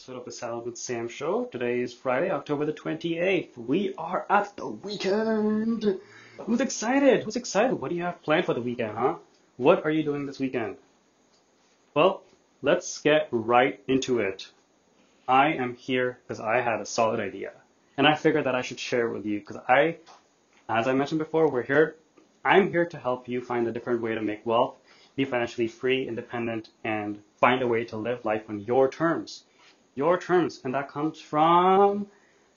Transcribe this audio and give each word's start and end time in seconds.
episode 0.00 0.16
of 0.16 0.24
the 0.24 0.32
Salad 0.32 0.64
with 0.64 0.78
Sam 0.78 1.08
show. 1.08 1.44
Today 1.44 1.80
is 1.80 1.92
Friday, 1.92 2.30
October 2.30 2.64
the 2.64 2.72
28th. 2.72 3.54
We 3.58 3.92
are 3.98 4.24
at 4.30 4.56
the 4.56 4.66
weekend. 4.66 6.00
Who's 6.38 6.62
excited? 6.62 7.22
Who's 7.22 7.36
excited? 7.36 7.74
What 7.74 7.90
do 7.90 7.96
you 7.96 8.04
have 8.04 8.22
planned 8.22 8.46
for 8.46 8.54
the 8.54 8.62
weekend, 8.62 8.96
huh? 8.96 9.16
What 9.58 9.84
are 9.84 9.90
you 9.90 10.02
doing 10.02 10.24
this 10.24 10.38
weekend? 10.38 10.78
Well, 11.92 12.22
let's 12.62 13.02
get 13.02 13.28
right 13.30 13.78
into 13.88 14.20
it. 14.20 14.48
I 15.28 15.48
am 15.48 15.74
here 15.74 16.18
because 16.26 16.40
I 16.40 16.62
had 16.62 16.80
a 16.80 16.86
solid 16.86 17.20
idea. 17.20 17.52
And 17.98 18.06
I 18.06 18.14
figured 18.14 18.44
that 18.44 18.54
I 18.54 18.62
should 18.62 18.80
share 18.80 19.06
it 19.06 19.12
with 19.12 19.26
you 19.26 19.40
because 19.40 19.58
I, 19.68 19.98
as 20.66 20.88
I 20.88 20.94
mentioned 20.94 21.18
before, 21.18 21.50
we're 21.50 21.62
here. 21.62 21.96
I'm 22.42 22.70
here 22.70 22.86
to 22.86 22.96
help 22.96 23.28
you 23.28 23.42
find 23.42 23.68
a 23.68 23.72
different 23.72 24.00
way 24.00 24.14
to 24.14 24.22
make 24.22 24.46
wealth, 24.46 24.76
be 25.14 25.26
financially 25.26 25.68
free, 25.68 26.08
independent, 26.08 26.70
and 26.84 27.20
find 27.36 27.60
a 27.60 27.68
way 27.68 27.84
to 27.84 27.98
live 27.98 28.24
life 28.24 28.44
on 28.48 28.60
your 28.60 28.88
terms. 28.88 29.44
Your 29.94 30.18
terms. 30.18 30.60
And 30.64 30.74
that 30.74 30.88
comes 30.88 31.20
from 31.20 32.06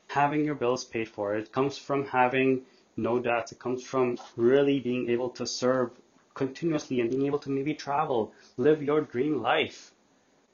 having 0.07 0.45
your 0.45 0.55
bills 0.55 0.83
paid 0.83 1.09
for. 1.09 1.35
It 1.35 1.51
comes 1.51 1.77
from 1.77 2.05
having 2.05 2.61
no 2.97 3.19
debts. 3.19 3.51
It 3.51 3.59
comes 3.59 3.83
from 3.83 4.17
really 4.35 4.79
being 4.79 5.09
able 5.09 5.29
to 5.31 5.47
serve 5.47 5.91
continuously 6.33 6.99
and 6.99 7.09
being 7.09 7.25
able 7.25 7.39
to 7.39 7.49
maybe 7.49 7.73
travel, 7.73 8.33
live 8.57 8.81
your 8.81 9.01
dream 9.01 9.41
life. 9.41 9.91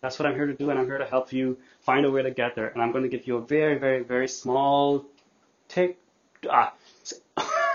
That's 0.02 0.18
what 0.18 0.26
I'm 0.26 0.36
here 0.36 0.48
to 0.48 0.54
do, 0.54 0.70
and 0.70 0.80
I'm 0.80 0.86
here 0.86 0.98
to 0.98 1.05
help 1.05 1.34
you 1.34 1.58
find 1.82 2.05
a 2.05 2.12
way 2.12 2.24
to 2.24 2.32
get 2.32 2.55
there. 2.55 2.68
And 2.68 2.82
I'm 2.82 2.91
going 2.91 3.04
to 3.04 3.10
give 3.10 3.27
you 3.27 3.38
a 3.38 3.41
very, 3.41 3.77
very, 3.77 4.02
very 4.04 4.30
small 4.30 5.05
tip, 5.68 6.00
ah, 6.50 6.74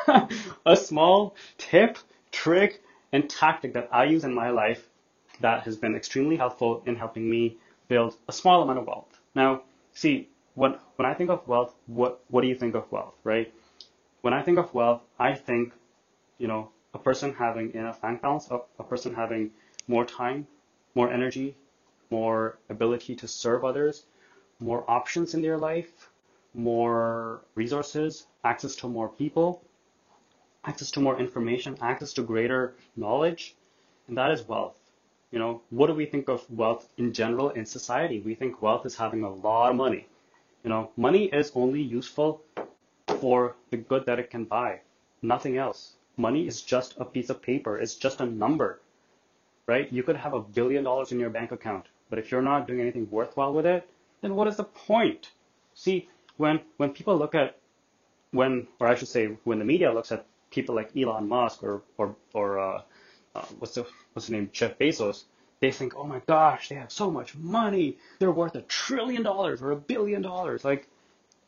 a 0.66 0.76
small 0.76 1.34
tip, 1.58 1.98
trick, 2.32 2.82
and 3.12 3.28
tactic 3.28 3.74
that 3.74 3.88
I 3.92 4.04
use 4.04 4.24
in 4.24 4.34
my 4.34 4.50
life 4.50 4.88
that 5.40 5.64
has 5.64 5.76
been 5.76 5.94
extremely 5.94 6.36
helpful 6.36 6.82
in 6.86 6.96
helping 6.96 7.28
me 7.28 7.58
build 7.88 8.16
a 8.28 8.32
small 8.32 8.62
amount 8.62 8.78
of 8.78 8.86
wealth. 8.86 9.20
Now, 9.34 9.62
see, 9.92 10.28
when 10.54 10.78
when 10.96 11.06
I 11.06 11.14
think 11.14 11.30
of 11.30 11.46
wealth, 11.48 11.74
what 11.86 12.20
what 12.28 12.42
do 12.42 12.48
you 12.48 12.54
think 12.54 12.74
of 12.74 12.90
wealth, 12.90 13.14
right? 13.24 13.52
When 14.22 14.32
I 14.32 14.42
think 14.42 14.58
of 14.58 14.72
wealth, 14.72 15.02
I 15.18 15.34
think, 15.34 15.72
you 16.38 16.48
know, 16.48 16.70
a 16.94 16.98
person 16.98 17.34
having 17.34 17.74
enough 17.74 18.00
bank 18.00 18.22
balance, 18.22 18.48
a, 18.50 18.60
a 18.78 18.84
person 18.84 19.14
having 19.14 19.50
more 19.86 20.04
time, 20.04 20.46
more 20.94 21.10
energy, 21.12 21.56
more 22.10 22.58
ability 22.70 23.16
to 23.16 23.28
serve 23.28 23.64
others, 23.64 24.06
more 24.60 24.84
options 24.88 25.34
in 25.34 25.42
their 25.42 25.58
life, 25.58 26.10
more 26.54 27.42
resources, 27.54 28.26
access 28.44 28.76
to 28.76 28.88
more 28.88 29.08
people, 29.08 29.62
access 30.64 30.90
to 30.92 31.00
more 31.00 31.18
information, 31.18 31.76
access 31.82 32.12
to 32.14 32.22
greater 32.22 32.74
knowledge, 32.96 33.56
and 34.08 34.16
that 34.16 34.30
is 34.30 34.46
wealth. 34.48 34.78
You 35.34 35.40
know, 35.40 35.62
what 35.70 35.88
do 35.88 35.94
we 35.94 36.06
think 36.06 36.28
of 36.28 36.48
wealth 36.48 36.88
in 36.96 37.12
general 37.12 37.50
in 37.50 37.66
society? 37.66 38.20
We 38.20 38.36
think 38.36 38.62
wealth 38.62 38.86
is 38.86 38.94
having 38.94 39.24
a 39.24 39.34
lot 39.34 39.70
of 39.70 39.74
money. 39.74 40.06
You 40.62 40.70
know, 40.70 40.92
money 40.96 41.24
is 41.24 41.50
only 41.56 41.82
useful 41.82 42.40
for 43.08 43.56
the 43.70 43.78
good 43.78 44.06
that 44.06 44.20
it 44.20 44.30
can 44.30 44.44
buy, 44.44 44.82
nothing 45.22 45.58
else. 45.58 45.94
Money 46.16 46.46
is 46.46 46.62
just 46.62 46.94
a 47.00 47.04
piece 47.04 47.30
of 47.30 47.42
paper, 47.42 47.76
it's 47.76 47.96
just 47.96 48.20
a 48.20 48.26
number, 48.26 48.78
right? 49.66 49.92
You 49.92 50.04
could 50.04 50.14
have 50.14 50.34
a 50.34 50.40
billion 50.40 50.84
dollars 50.84 51.10
in 51.10 51.18
your 51.18 51.30
bank 51.30 51.50
account, 51.50 51.86
but 52.10 52.20
if 52.20 52.30
you're 52.30 52.40
not 52.40 52.68
doing 52.68 52.80
anything 52.80 53.10
worthwhile 53.10 53.52
with 53.52 53.66
it, 53.66 53.88
then 54.20 54.36
what 54.36 54.46
is 54.46 54.56
the 54.56 54.62
point? 54.62 55.32
See, 55.74 56.08
when 56.36 56.60
when 56.76 56.90
people 56.90 57.16
look 57.16 57.34
at 57.34 57.58
when, 58.30 58.68
or 58.78 58.86
I 58.86 58.94
should 58.94 59.08
say, 59.08 59.36
when 59.42 59.58
the 59.58 59.64
media 59.64 59.92
looks 59.92 60.12
at 60.12 60.26
people 60.50 60.76
like 60.76 60.96
Elon 60.96 61.26
Musk 61.26 61.64
or 61.64 61.82
or 61.98 62.14
or 62.32 62.60
uh, 62.60 62.82
uh, 63.34 63.44
what's 63.58 63.74
the 63.74 63.86
what's 64.12 64.28
the 64.28 64.32
name 64.32 64.50
Jeff 64.52 64.78
Bezos, 64.78 65.24
they 65.60 65.70
think, 65.70 65.94
oh 65.96 66.04
my 66.04 66.20
gosh, 66.26 66.68
they 66.68 66.76
have 66.76 66.92
so 66.92 67.10
much 67.10 67.34
money, 67.34 67.96
they're 68.18 68.30
worth 68.30 68.54
a 68.54 68.62
trillion 68.62 69.22
dollars 69.22 69.62
or 69.62 69.70
a 69.70 69.76
billion 69.76 70.22
dollars. 70.22 70.64
Like, 70.64 70.88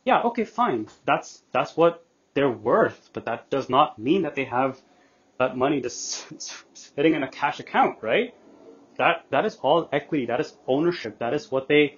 yeah, 0.05 0.21
okay, 0.23 0.43
fine, 0.43 0.87
that's 1.05 1.43
that's 1.51 1.77
what 1.77 2.03
they're 2.33 2.49
worth, 2.49 3.09
but 3.13 3.25
that 3.25 3.49
does 3.49 3.69
not 3.69 3.97
mean 3.99 4.23
that 4.23 4.35
they 4.35 4.45
have 4.45 4.79
that 5.39 5.55
money 5.55 5.81
just 5.81 6.25
sitting 6.73 7.13
in 7.13 7.23
a 7.23 7.27
cash 7.27 7.59
account, 7.59 7.99
right? 8.01 8.33
That 8.97 9.25
that 9.29 9.45
is 9.45 9.55
all 9.61 9.87
equity, 9.91 10.25
that 10.27 10.39
is 10.39 10.55
ownership, 10.67 11.19
that 11.19 11.33
is 11.33 11.51
what 11.51 11.67
they 11.67 11.97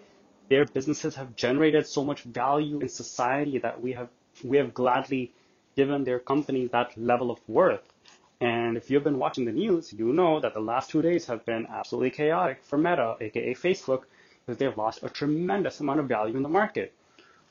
their 0.50 0.66
businesses 0.66 1.16
have 1.16 1.36
generated 1.36 1.86
so 1.88 2.04
much 2.04 2.24
value 2.24 2.80
in 2.80 2.90
society 2.90 3.60
that 3.60 3.82
we 3.82 3.94
have 3.94 4.10
we 4.44 4.58
have 4.58 4.74
gladly 4.74 5.32
given 5.76 6.04
their 6.04 6.20
companies 6.20 6.72
that 6.72 6.98
level 6.98 7.32
of 7.32 7.40
worth. 7.48 7.94
And 8.42 8.78
if 8.78 8.90
you've 8.90 9.04
been 9.04 9.20
watching 9.20 9.46
the 9.46 9.52
news, 9.52 9.92
you 9.92 10.14
know 10.14 10.40
that 10.40 10.54
the 10.54 10.62
last 10.62 10.90
two 10.90 11.02
days 11.02 11.26
have 11.26 11.46
been 11.46 11.68
absolutely 11.68 12.12
chaotic 12.12 12.64
for 12.64 12.78
Meta, 12.78 13.18
aka 13.20 13.54
Facebook, 13.54 14.04
because 14.46 14.58
they've 14.58 14.78
lost 14.78 15.04
a 15.04 15.10
tremendous 15.10 15.82
amount 15.82 16.00
of 16.00 16.08
value 16.08 16.38
in 16.38 16.44
the 16.44 16.50
market. 16.50 16.94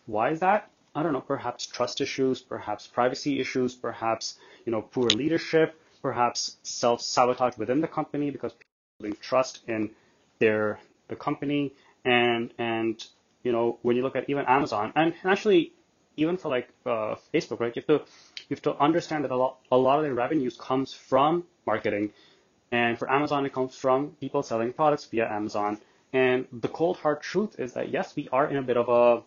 Why 0.06 0.30
is 0.30 0.40
that? 0.40 0.70
I 0.94 1.02
don't 1.02 1.12
know, 1.12 1.20
perhaps 1.20 1.66
trust 1.66 2.00
issues, 2.00 2.40
perhaps 2.40 2.86
privacy 2.86 3.38
issues, 3.38 3.74
perhaps, 3.74 4.38
you 4.64 4.72
know, 4.72 4.80
poor 4.80 5.08
leadership, 5.10 5.78
perhaps 6.00 6.56
self-sabotage 6.62 7.58
within 7.58 7.80
the 7.82 7.88
company 7.88 8.30
because 8.30 8.52
people 8.52 9.10
don't 9.10 9.20
trust 9.20 9.60
in 9.68 9.90
their 10.38 10.80
the 11.08 11.16
company 11.16 11.72
and 12.04 12.52
and 12.58 13.06
you 13.42 13.52
know 13.52 13.78
when 13.82 13.96
you 13.96 14.02
look 14.02 14.16
at 14.16 14.28
even 14.28 14.44
Amazon 14.46 14.92
and 14.94 15.14
actually 15.24 15.72
even 16.16 16.36
for 16.36 16.48
like 16.48 16.68
uh, 16.84 17.14
Facebook, 17.32 17.60
right? 17.60 17.74
You 17.74 17.82
have 17.86 18.00
to 18.00 18.04
you 18.48 18.54
have 18.54 18.62
to 18.62 18.76
understand 18.78 19.24
that 19.24 19.30
a 19.30 19.36
lot 19.36 19.58
a 19.70 19.76
lot 19.76 19.98
of 19.98 20.04
their 20.04 20.14
revenues 20.14 20.56
comes 20.56 20.92
from 20.92 21.44
marketing, 21.66 22.12
and 22.72 22.98
for 22.98 23.10
Amazon 23.10 23.46
it 23.46 23.52
comes 23.52 23.74
from 23.74 24.10
people 24.20 24.42
selling 24.42 24.72
products 24.72 25.04
via 25.06 25.30
Amazon. 25.30 25.78
And 26.12 26.46
the 26.52 26.68
cold 26.68 26.96
hard 26.98 27.20
truth 27.20 27.60
is 27.60 27.74
that 27.74 27.90
yes, 27.90 28.16
we 28.16 28.28
are 28.32 28.46
in 28.48 28.56
a 28.56 28.62
bit 28.62 28.76
of 28.76 28.88
a, 28.88 29.22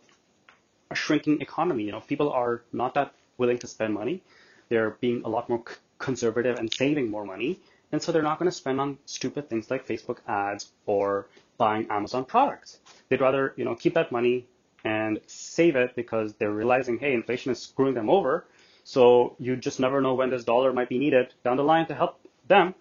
a 0.91 0.95
shrinking 0.95 1.41
economy. 1.41 1.83
You 1.83 1.91
know, 1.91 2.01
people 2.01 2.31
are 2.31 2.63
not 2.73 2.93
that 2.95 3.13
willing 3.37 3.59
to 3.59 3.67
spend 3.67 3.93
money. 3.93 4.21
They're 4.69 4.91
being 5.01 5.21
a 5.25 5.29
lot 5.29 5.49
more 5.49 5.63
c- 5.67 5.75
conservative 5.99 6.57
and 6.57 6.73
saving 6.73 7.09
more 7.11 7.25
money. 7.25 7.59
And 7.91 8.01
so 8.01 8.11
they're 8.11 8.21
not 8.23 8.39
going 8.39 8.49
to 8.49 8.55
spend 8.55 8.79
on 8.79 8.97
stupid 9.05 9.49
things 9.49 9.69
like 9.69 9.85
Facebook 9.87 10.19
ads 10.27 10.71
or 10.85 11.27
buying 11.57 11.87
Amazon 11.89 12.25
products. 12.25 12.79
They'd 13.09 13.21
rather, 13.21 13.53
you 13.57 13.65
know, 13.65 13.75
keep 13.75 13.93
that 13.95 14.11
money 14.11 14.47
and 14.83 15.19
save 15.27 15.75
it 15.75 15.95
because 15.95 16.33
they're 16.35 16.51
realizing, 16.51 16.97
hey, 16.99 17.13
inflation 17.13 17.51
is 17.51 17.61
screwing 17.61 17.93
them 17.93 18.09
over. 18.09 18.45
So 18.91 19.38
you 19.40 19.56
just 19.56 19.79
never 19.79 20.02
know 20.02 20.16
when 20.16 20.31
this 20.31 20.44
dollar 20.44 20.74
might 20.74 20.90
be 20.90 21.00
needed 21.00 21.34
down 21.46 21.56
the 21.56 21.63
line 21.63 21.85
to 21.88 21.96
help 21.96 22.19
them, 22.50 22.75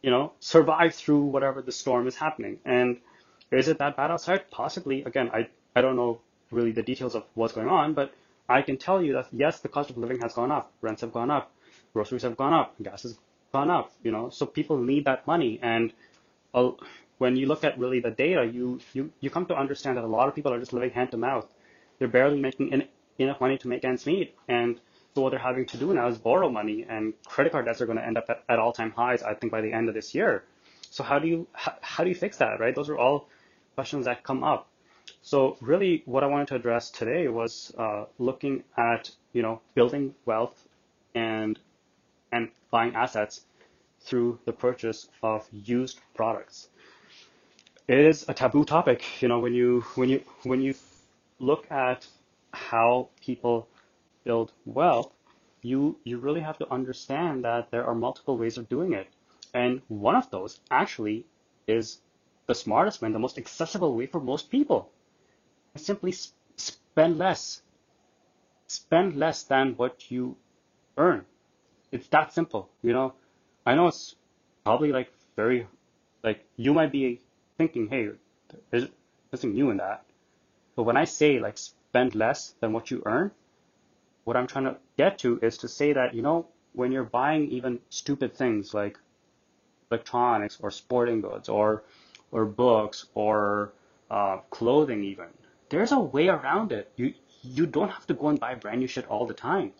you 0.00 0.10
know, 0.10 0.32
survive 0.40 0.94
through 0.94 1.24
whatever 1.24 1.60
the 1.60 1.70
storm 1.70 2.06
is 2.06 2.16
happening. 2.16 2.60
And 2.64 2.96
is 3.50 3.68
it 3.68 3.76
that 3.76 3.94
bad 3.94 4.10
outside? 4.10 4.50
Possibly. 4.50 5.02
Again, 5.04 5.30
I, 5.34 5.48
I 5.76 5.82
don't 5.82 5.96
know 5.96 6.22
really 6.50 6.72
the 6.72 6.82
details 6.82 7.14
of 7.14 7.24
what's 7.34 7.52
going 7.52 7.68
on, 7.68 7.92
but 7.92 8.14
I 8.48 8.62
can 8.62 8.78
tell 8.78 9.02
you 9.02 9.12
that 9.12 9.28
yes, 9.32 9.60
the 9.60 9.68
cost 9.68 9.90
of 9.90 9.98
living 9.98 10.20
has 10.22 10.32
gone 10.32 10.50
up, 10.50 10.72
rents 10.80 11.02
have 11.02 11.12
gone 11.12 11.30
up, 11.30 11.52
groceries 11.92 12.22
have 12.22 12.38
gone 12.38 12.54
up, 12.54 12.74
gas 12.82 13.02
has 13.02 13.18
gone 13.52 13.70
up, 13.70 13.92
you 14.02 14.12
know, 14.12 14.30
so 14.30 14.46
people 14.46 14.78
need 14.78 15.04
that 15.04 15.26
money. 15.26 15.58
And 15.60 15.92
uh, 16.54 16.70
when 17.18 17.36
you 17.36 17.44
look 17.44 17.64
at 17.64 17.78
really 17.78 18.00
the 18.00 18.10
data, 18.10 18.46
you, 18.46 18.80
you, 18.94 19.12
you 19.20 19.28
come 19.28 19.44
to 19.44 19.54
understand 19.54 19.98
that 19.98 20.04
a 20.04 20.14
lot 20.16 20.26
of 20.26 20.34
people 20.34 20.54
are 20.54 20.58
just 20.58 20.72
living 20.72 20.88
hand 20.90 21.10
to 21.10 21.18
mouth. 21.18 21.52
They're 21.98 22.08
barely 22.08 22.40
making 22.40 22.72
in, 22.72 22.88
enough 23.18 23.42
money 23.42 23.58
to 23.58 23.68
make 23.68 23.84
ends 23.84 24.06
meet. 24.06 24.34
And 24.48 24.80
so 25.14 25.22
what 25.22 25.30
they're 25.30 25.38
having 25.38 25.66
to 25.66 25.76
do 25.76 25.92
now 25.92 26.08
is 26.08 26.18
borrow 26.18 26.50
money 26.50 26.86
and 26.88 27.14
credit 27.24 27.52
card 27.52 27.66
debts 27.66 27.80
are 27.80 27.86
going 27.86 27.98
to 27.98 28.06
end 28.06 28.16
up 28.16 28.26
at, 28.28 28.44
at 28.48 28.58
all 28.58 28.72
time 28.72 28.92
highs, 28.92 29.22
I 29.22 29.34
think, 29.34 29.52
by 29.52 29.60
the 29.60 29.72
end 29.72 29.88
of 29.88 29.94
this 29.94 30.14
year. 30.14 30.44
So 30.90 31.02
how 31.04 31.18
do 31.18 31.28
you, 31.28 31.46
how, 31.52 31.74
how 31.80 32.04
do 32.04 32.10
you 32.10 32.16
fix 32.16 32.38
that, 32.38 32.60
right? 32.60 32.74
Those 32.74 32.88
are 32.88 32.98
all 32.98 33.28
questions 33.74 34.06
that 34.06 34.22
come 34.22 34.44
up. 34.44 34.68
So 35.22 35.56
really 35.60 36.02
what 36.06 36.22
I 36.22 36.26
wanted 36.26 36.48
to 36.48 36.54
address 36.56 36.90
today 36.90 37.28
was 37.28 37.72
uh, 37.76 38.04
looking 38.18 38.64
at, 38.76 39.10
you 39.32 39.42
know, 39.42 39.60
building 39.74 40.14
wealth 40.26 40.68
and, 41.14 41.58
and 42.32 42.48
buying 42.70 42.94
assets 42.94 43.42
through 44.02 44.38
the 44.44 44.52
purchase 44.52 45.08
of 45.22 45.46
used 45.52 46.00
products 46.14 46.68
it 47.90 47.98
is 47.98 48.24
a 48.28 48.34
taboo 48.34 48.64
topic. 48.64 49.20
You 49.20 49.26
know, 49.26 49.40
when 49.40 49.52
you 49.52 49.80
when 49.96 50.08
you 50.08 50.22
when 50.44 50.60
you 50.60 50.74
look 51.40 51.68
at 51.72 52.06
how 52.52 53.08
people 53.20 53.66
build 54.24 54.52
wealth, 54.64 55.12
you 55.62 55.98
you 56.04 56.18
really 56.18 56.40
have 56.40 56.58
to 56.58 56.72
understand 56.72 57.44
that 57.44 57.70
there 57.70 57.84
are 57.84 57.94
multiple 57.94 58.36
ways 58.38 58.58
of 58.58 58.68
doing 58.68 58.92
it, 58.92 59.08
and 59.54 59.82
one 59.88 60.16
of 60.16 60.30
those 60.30 60.60
actually 60.70 61.26
is 61.66 62.00
the 62.46 62.54
smartest 62.54 63.00
way, 63.00 63.06
and 63.06 63.14
the 63.14 63.18
most 63.18 63.38
accessible 63.38 63.94
way 63.94 64.06
for 64.06 64.20
most 64.20 64.50
people. 64.50 64.90
Simply 65.76 66.12
spend 66.56 67.18
less. 67.18 67.62
Spend 68.66 69.16
less 69.16 69.42
than 69.44 69.74
what 69.76 70.10
you 70.10 70.36
earn. 70.96 71.24
It's 71.92 72.08
that 72.08 72.32
simple. 72.32 72.68
You 72.82 72.92
know, 72.92 73.14
I 73.66 73.74
know 73.74 73.88
it's 73.88 74.16
probably 74.64 74.92
like 74.92 75.12
very 75.36 75.66
like 76.22 76.44
you 76.56 76.74
might 76.74 76.92
be 76.92 77.20
thinking, 77.58 77.88
hey, 77.88 78.10
there's 78.70 78.88
nothing 79.32 79.54
new 79.54 79.70
in 79.70 79.78
that. 79.78 80.04
But 80.76 80.84
when 80.84 80.96
I 80.96 81.04
say 81.04 81.38
like 81.38 81.58
spend 81.58 82.14
less 82.14 82.54
than 82.60 82.72
what 82.72 82.90
you 82.90 83.02
earn, 83.06 83.30
what 84.30 84.36
I'm 84.36 84.46
trying 84.46 84.66
to 84.66 84.76
get 84.96 85.18
to 85.18 85.40
is 85.42 85.58
to 85.58 85.66
say 85.66 85.92
that, 85.92 86.14
you 86.14 86.22
know, 86.22 86.46
when 86.72 86.92
you're 86.92 87.10
buying 87.20 87.48
even 87.50 87.80
stupid 87.88 88.32
things 88.32 88.72
like 88.72 88.96
electronics 89.90 90.56
or 90.60 90.70
sporting 90.70 91.20
goods 91.20 91.48
or 91.48 91.82
or 92.30 92.44
books 92.44 93.06
or 93.14 93.72
uh, 94.08 94.36
clothing 94.50 95.02
even, 95.02 95.26
there's 95.68 95.90
a 95.90 95.98
way 95.98 96.28
around 96.28 96.70
it. 96.70 96.92
You 96.94 97.12
you 97.42 97.66
don't 97.66 97.88
have 97.88 98.06
to 98.06 98.14
go 98.14 98.28
and 98.28 98.38
buy 98.38 98.54
brand 98.54 98.78
new 98.78 98.86
shit 98.86 99.08
all 99.08 99.26
the 99.26 99.34
time. 99.34 99.72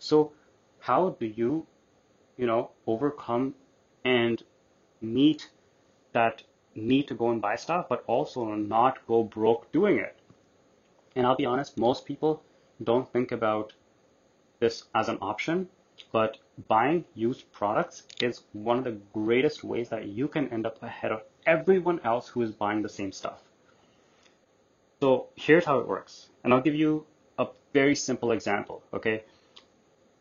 So 0.00 0.32
how 0.80 1.10
do 1.20 1.26
you, 1.26 1.64
you 2.36 2.48
know, 2.48 2.72
overcome 2.88 3.54
and 4.04 4.42
meet 5.00 5.50
that 6.14 6.42
need 6.74 7.06
to 7.06 7.14
go 7.14 7.30
and 7.30 7.40
buy 7.40 7.54
stuff, 7.54 7.86
but 7.88 8.02
also 8.08 8.44
not 8.56 9.06
go 9.06 9.22
broke 9.22 9.70
doing 9.70 9.98
it? 9.98 10.18
And 11.14 11.24
I'll 11.24 11.36
be 11.36 11.46
honest, 11.46 11.78
most 11.78 12.04
people 12.04 12.42
don't 12.82 13.08
think 13.12 13.30
about 13.30 13.72
this 14.60 14.84
as 14.94 15.08
an 15.08 15.18
option, 15.20 15.68
but 16.12 16.38
buying 16.68 17.04
used 17.14 17.50
products 17.52 18.04
is 18.20 18.42
one 18.52 18.78
of 18.78 18.84
the 18.84 18.98
greatest 19.12 19.64
ways 19.64 19.88
that 19.90 20.06
you 20.06 20.28
can 20.28 20.48
end 20.52 20.66
up 20.66 20.82
ahead 20.82 21.12
of 21.12 21.22
everyone 21.46 22.00
else 22.04 22.28
who 22.28 22.42
is 22.42 22.52
buying 22.52 22.82
the 22.82 22.88
same 22.88 23.12
stuff. 23.12 23.42
So 25.00 25.26
here's 25.36 25.64
how 25.64 25.78
it 25.78 25.88
works. 25.88 26.28
And 26.42 26.52
I'll 26.52 26.60
give 26.60 26.74
you 26.74 27.06
a 27.38 27.48
very 27.72 27.94
simple 27.94 28.32
example, 28.32 28.82
okay? 28.92 29.24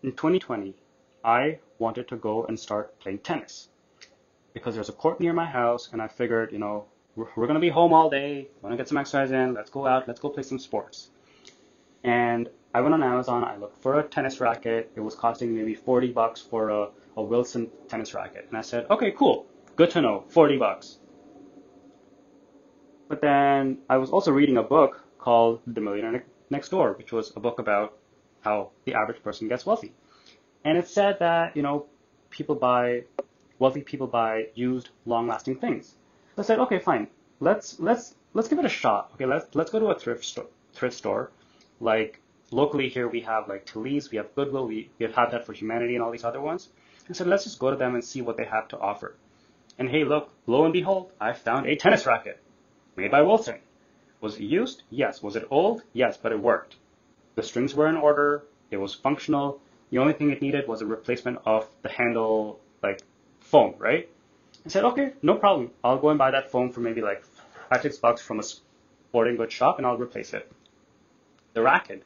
In 0.02 0.12
2020, 0.12 0.74
I 1.24 1.60
wanted 1.80 2.08
to 2.10 2.18
go 2.18 2.46
and 2.46 2.60
start 2.60 3.00
playing 3.00 3.20
tennis 3.20 3.70
because 4.54 4.76
there's 4.76 4.90
a 4.90 4.94
court 4.94 5.20
near 5.20 5.34
my 5.34 5.46
house 5.46 5.90
and 5.92 6.02
I 6.02 6.08
figured, 6.08 6.52
you 6.52 6.60
know, 6.60 6.86
we're, 7.16 7.28
we're 7.36 7.48
going 7.48 7.56
to 7.56 7.62
be 7.62 7.70
home 7.70 7.94
all 7.94 8.10
day, 8.10 8.48
want 8.62 8.74
to 8.74 8.78
get 8.78 8.88
some 8.88 8.98
exercise 8.98 9.32
in, 9.32 9.54
let's 9.54 9.70
go 9.70 9.88
out, 9.88 10.08
let's 10.08 10.20
go 10.20 10.30
play 10.30 10.44
some 10.44 10.60
sports. 10.60 11.10
And 12.04 12.50
I 12.74 12.82
went 12.82 12.96
on 12.96 13.04
Amazon, 13.04 13.44
I 13.44 13.56
looked 13.58 13.82
for 13.84 14.00
a 14.00 14.04
tennis 14.04 14.40
racket. 14.40 14.92
It 14.96 15.00
was 15.00 15.14
costing 15.14 15.56
maybe 15.56 15.76
40 15.76 16.12
bucks 16.12 16.42
for 16.42 16.70
a, 16.70 16.88
a 17.16 17.22
Wilson 17.22 17.70
tennis 17.88 18.16
racket. 18.16 18.48
And 18.50 18.58
I 18.58 18.62
said, 18.62 18.88
okay, 18.90 19.12
cool, 19.12 19.46
good 19.76 19.92
to 19.92 20.02
know, 20.02 20.24
40 20.30 20.58
bucks. 20.58 20.98
But 23.08 23.22
then 23.22 23.78
I 23.88 23.98
was 23.98 24.10
also 24.10 24.32
reading 24.32 24.58
a 24.58 24.64
book 24.64 25.04
called 25.20 25.62
The 25.68 25.82
Millionaire 25.82 26.26
Next 26.50 26.70
Door, 26.70 26.94
which 26.94 27.12
was 27.12 27.32
a 27.36 27.40
book 27.40 27.60
about 27.60 27.96
how 28.42 28.72
the 28.86 28.96
average 28.96 29.22
person 29.22 29.48
gets 29.48 29.68
wealthy. 29.68 29.94
And 30.66 30.76
it 30.76 30.88
said 30.88 31.20
that, 31.20 31.56
you 31.56 31.62
know, 31.62 31.86
people 32.32 32.56
buy, 32.56 33.04
wealthy 33.60 33.82
people 33.82 34.08
buy 34.08 34.48
used, 34.56 34.90
long-lasting 35.06 35.58
things. 35.58 35.96
So 36.36 36.42
I 36.42 36.46
said, 36.46 36.60
okay, 36.60 36.80
fine. 36.80 37.08
Let's, 37.40 37.80
let's, 37.80 38.16
let's 38.34 38.48
give 38.48 38.58
it 38.58 38.66
a 38.66 38.70
shot. 38.70 39.12
Okay, 39.14 39.28
let's, 39.28 39.54
let's 39.54 39.70
go 39.70 39.80
to 39.80 39.88
a 39.88 40.00
thrift 40.00 40.26
store, 40.26 40.48
thrift 40.74 40.98
store. 40.98 41.30
Like, 41.80 42.20
locally 42.54 42.90
here 42.90 43.08
we 43.08 43.22
have 43.22 43.50
like 43.50 43.66
Tilly's, 43.66 44.12
we 44.12 44.18
have 44.18 44.34
Goodwill, 44.36 44.68
we, 44.68 44.90
we 45.00 45.06
have 45.06 45.16
Habitat 45.16 45.46
for 45.46 45.54
Humanity 45.54 45.96
and 45.96 46.04
all 46.04 46.12
these 46.12 46.24
other 46.24 46.42
ones. 46.42 46.70
And 47.08 47.18
so 47.18 47.26
let's 47.26 47.44
just 47.44 47.60
go 47.60 47.72
to 47.72 47.76
them 47.76 47.96
and 47.96 48.04
see 48.04 48.22
what 48.22 48.38
they 48.38 48.46
have 48.46 48.68
to 48.70 48.80
offer. 48.80 49.16
And 49.78 49.90
hey, 49.90 50.04
look, 50.04 50.30
lo 50.46 50.64
and 50.64 50.72
behold, 50.72 51.12
I 51.20 51.34
found 51.34 51.66
a 51.66 51.76
tennis 51.76 52.06
racket 52.06 52.40
made 52.96 53.12
by 53.12 53.24
Wilson. 53.24 53.60
Was 54.22 54.38
it 54.38 54.44
used? 54.44 54.84
Yes. 54.90 55.22
Was 55.22 55.36
it 55.36 55.48
old? 55.50 55.84
Yes, 55.92 56.16
but 56.16 56.32
it 56.32 56.40
worked. 56.40 56.78
The 57.36 57.44
strings 57.44 57.74
were 57.74 57.90
in 57.90 57.98
order. 57.98 58.44
It 58.72 58.78
was 58.78 58.94
functional. 58.94 59.60
The 59.90 59.98
only 59.98 60.14
thing 60.14 60.30
it 60.32 60.42
needed 60.42 60.68
was 60.68 60.82
a 60.82 60.86
replacement 60.86 61.40
of 61.46 61.68
the 61.82 61.90
handle, 61.90 62.60
like 62.82 63.02
foam, 63.42 63.76
right? 63.80 64.08
I 64.66 64.70
said, 64.70 64.86
okay, 64.86 65.14
no 65.22 65.36
problem. 65.36 65.72
I'll 65.84 65.98
go 65.98 66.10
and 66.10 66.18
buy 66.18 66.32
that 66.32 66.52
foam 66.52 66.72
for 66.72 66.80
maybe 66.80 67.02
like 67.02 67.24
five, 67.70 67.82
six 67.82 67.98
bucks 67.98 68.22
from 68.22 68.40
a 68.40 68.44
sporting 68.44 69.36
goods 69.36 69.54
shop 69.54 69.78
and 69.78 69.86
I'll 69.86 69.98
replace 69.98 70.34
it. 70.34 70.50
The 71.54 71.62
racket 71.62 72.04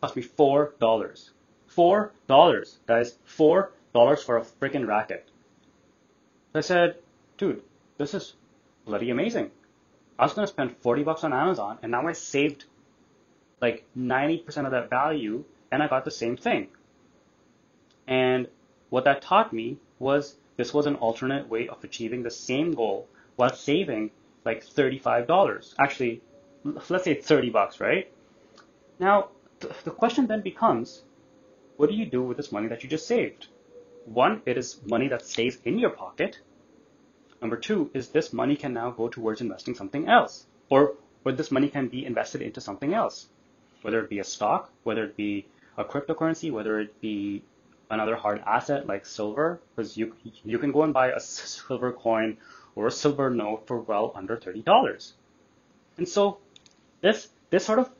cost 0.00 0.16
me 0.16 0.22
four 0.22 0.74
dollars. 0.78 1.30
Four 1.66 2.12
dollars, 2.26 2.78
guys. 2.86 3.18
Four 3.24 3.72
dollars 3.92 4.22
for 4.22 4.36
a 4.36 4.42
freaking 4.42 4.86
racket. 4.86 5.28
I 6.54 6.60
said, 6.60 6.96
dude, 7.36 7.62
this 7.98 8.14
is 8.14 8.34
bloody 8.86 9.10
amazing. 9.10 9.50
I 10.18 10.24
was 10.24 10.34
to 10.34 10.46
spend 10.46 10.76
40 10.78 11.02
bucks 11.02 11.24
on 11.24 11.32
Amazon 11.32 11.78
and 11.82 11.92
now 11.92 12.06
I 12.06 12.12
saved 12.12 12.64
like 13.60 13.84
90% 13.96 14.64
of 14.64 14.70
that 14.70 14.88
value 14.88 15.44
and 15.70 15.82
I 15.82 15.88
got 15.88 16.04
the 16.04 16.10
same 16.10 16.36
thing. 16.36 16.68
And 18.06 18.48
what 18.88 19.04
that 19.04 19.20
taught 19.20 19.52
me 19.52 19.78
was 19.98 20.36
this 20.56 20.72
was 20.72 20.86
an 20.86 20.94
alternate 20.96 21.48
way 21.48 21.68
of 21.68 21.84
achieving 21.84 22.22
the 22.22 22.30
same 22.30 22.72
goal 22.72 23.08
while 23.36 23.52
saving 23.52 24.10
like 24.44 24.64
$35. 24.64 25.74
Actually, 25.78 26.22
let's 26.88 27.04
say 27.04 27.14
30 27.14 27.50
bucks, 27.50 27.80
right? 27.80 28.10
Now, 28.98 29.28
the 29.60 29.90
question 29.90 30.26
then 30.26 30.42
becomes, 30.42 31.02
what 31.76 31.88
do 31.88 31.94
you 31.94 32.06
do 32.06 32.22
with 32.22 32.36
this 32.36 32.52
money 32.52 32.68
that 32.68 32.82
you 32.82 32.88
just 32.88 33.06
saved? 33.06 33.48
One, 34.04 34.42
it 34.46 34.56
is 34.56 34.80
money 34.84 35.08
that 35.08 35.26
stays 35.26 35.58
in 35.64 35.78
your 35.78 35.90
pocket. 35.90 36.38
Number 37.40 37.56
two 37.56 37.90
is 37.92 38.08
this 38.08 38.32
money 38.32 38.56
can 38.56 38.72
now 38.72 38.90
go 38.90 39.08
towards 39.08 39.40
investing 39.40 39.74
something 39.74 40.08
else, 40.08 40.46
or, 40.68 40.94
or 41.24 41.32
this 41.32 41.50
money 41.50 41.68
can 41.68 41.88
be 41.88 42.04
invested 42.04 42.42
into 42.42 42.60
something 42.60 42.94
else, 42.94 43.26
whether 43.82 44.00
it 44.00 44.08
be 44.08 44.20
a 44.20 44.24
stock, 44.24 44.70
whether 44.84 45.04
it 45.04 45.16
be 45.16 45.46
a 45.76 45.84
cryptocurrency, 45.84 46.50
whether 46.50 46.80
it 46.80 47.00
be 47.00 47.42
another 47.90 48.16
hard 48.16 48.42
asset 48.46 48.86
like 48.86 49.06
silver, 49.06 49.60
because 49.74 49.96
you 49.96 50.14
you 50.44 50.58
can 50.58 50.72
go 50.72 50.82
and 50.82 50.92
buy 50.92 51.10
a 51.10 51.20
silver 51.20 51.92
coin 51.92 52.36
or 52.74 52.86
a 52.86 52.90
silver 52.90 53.30
note 53.30 53.66
for 53.66 53.78
well 53.78 54.12
under 54.14 54.36
thirty 54.36 54.62
dollars. 54.62 55.14
And 55.96 56.08
so 56.08 56.38
this 57.00 57.28
this 57.50 57.64
sort 57.64 57.78
of 57.78 57.90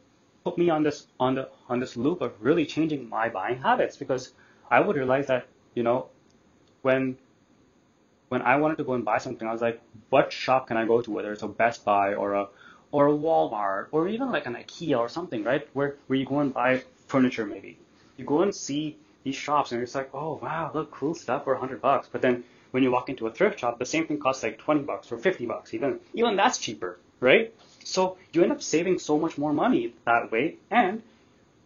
put 0.46 0.58
me 0.58 0.70
on 0.70 0.84
this 0.84 1.06
on 1.18 1.34
the 1.34 1.48
on 1.68 1.80
this 1.80 1.96
loop 1.96 2.20
of 2.20 2.32
really 2.40 2.66
changing 2.72 3.08
my 3.08 3.28
buying 3.28 3.60
habits 3.60 3.96
because 3.96 4.32
I 4.70 4.78
would 4.80 4.96
realize 4.96 5.26
that 5.26 5.48
you 5.74 5.82
know 5.82 6.06
when 6.82 7.16
when 8.28 8.42
I 8.42 8.56
wanted 8.56 8.78
to 8.78 8.84
go 8.84 8.94
and 8.94 9.04
buy 9.04 9.18
something, 9.18 9.46
I 9.48 9.52
was 9.52 9.62
like, 9.62 9.80
what 10.10 10.32
shop 10.32 10.68
can 10.68 10.76
I 10.76 10.84
go 10.84 11.00
to, 11.00 11.10
whether 11.10 11.32
it's 11.32 11.42
a 11.42 11.48
Best 11.48 11.84
Buy 11.84 12.14
or 12.14 12.34
a 12.34 12.46
or 12.92 13.08
a 13.08 13.16
Walmart 13.24 13.88
or 13.90 14.08
even 14.08 14.30
like 14.30 14.46
an 14.46 14.54
IKEA 14.54 14.98
or 14.98 15.08
something, 15.08 15.42
right? 15.42 15.68
Where 15.72 15.96
where 16.06 16.18
you 16.20 16.26
go 16.26 16.38
and 16.38 16.54
buy 16.54 16.82
furniture 17.08 17.46
maybe. 17.54 17.78
You 18.16 18.24
go 18.24 18.42
and 18.42 18.54
see 18.54 18.96
these 19.24 19.34
shops 19.34 19.72
and 19.72 19.82
it's 19.82 19.96
like, 19.96 20.10
oh 20.14 20.38
wow, 20.40 20.70
look, 20.74 20.92
cool 20.92 21.14
stuff 21.14 21.44
for 21.44 21.56
hundred 21.56 21.82
bucks. 21.82 22.08
But 22.12 22.22
then 22.22 22.44
when 22.70 22.84
you 22.84 22.92
walk 22.92 23.08
into 23.08 23.26
a 23.26 23.32
thrift 23.32 23.58
shop, 23.58 23.80
the 23.80 23.90
same 23.94 24.06
thing 24.06 24.20
costs 24.20 24.44
like 24.44 24.58
twenty 24.58 24.82
bucks 24.82 25.10
or 25.10 25.18
fifty 25.18 25.46
bucks, 25.46 25.74
even 25.74 25.98
even 26.14 26.36
that's 26.36 26.58
cheaper, 26.58 27.00
right? 27.18 27.52
So 27.88 28.18
you 28.32 28.42
end 28.42 28.50
up 28.50 28.62
saving 28.62 28.98
so 28.98 29.16
much 29.16 29.38
more 29.38 29.52
money 29.52 29.94
that 30.06 30.32
way, 30.32 30.56
and 30.72 31.02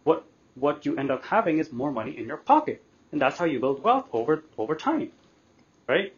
what 0.03 0.23
what 0.53 0.85
you 0.85 0.95
end 0.95 1.09
up 1.09 1.25
having 1.25 1.57
is 1.57 1.71
more 1.71 1.91
money 1.91 2.15
in 2.15 2.27
your 2.27 2.37
pocket, 2.37 2.83
and 3.11 3.19
that's 3.19 3.39
how 3.39 3.45
you 3.45 3.59
build 3.59 3.81
wealth 3.81 4.07
over 4.13 4.43
over 4.55 4.75
time, 4.75 5.11
right? 5.87 6.13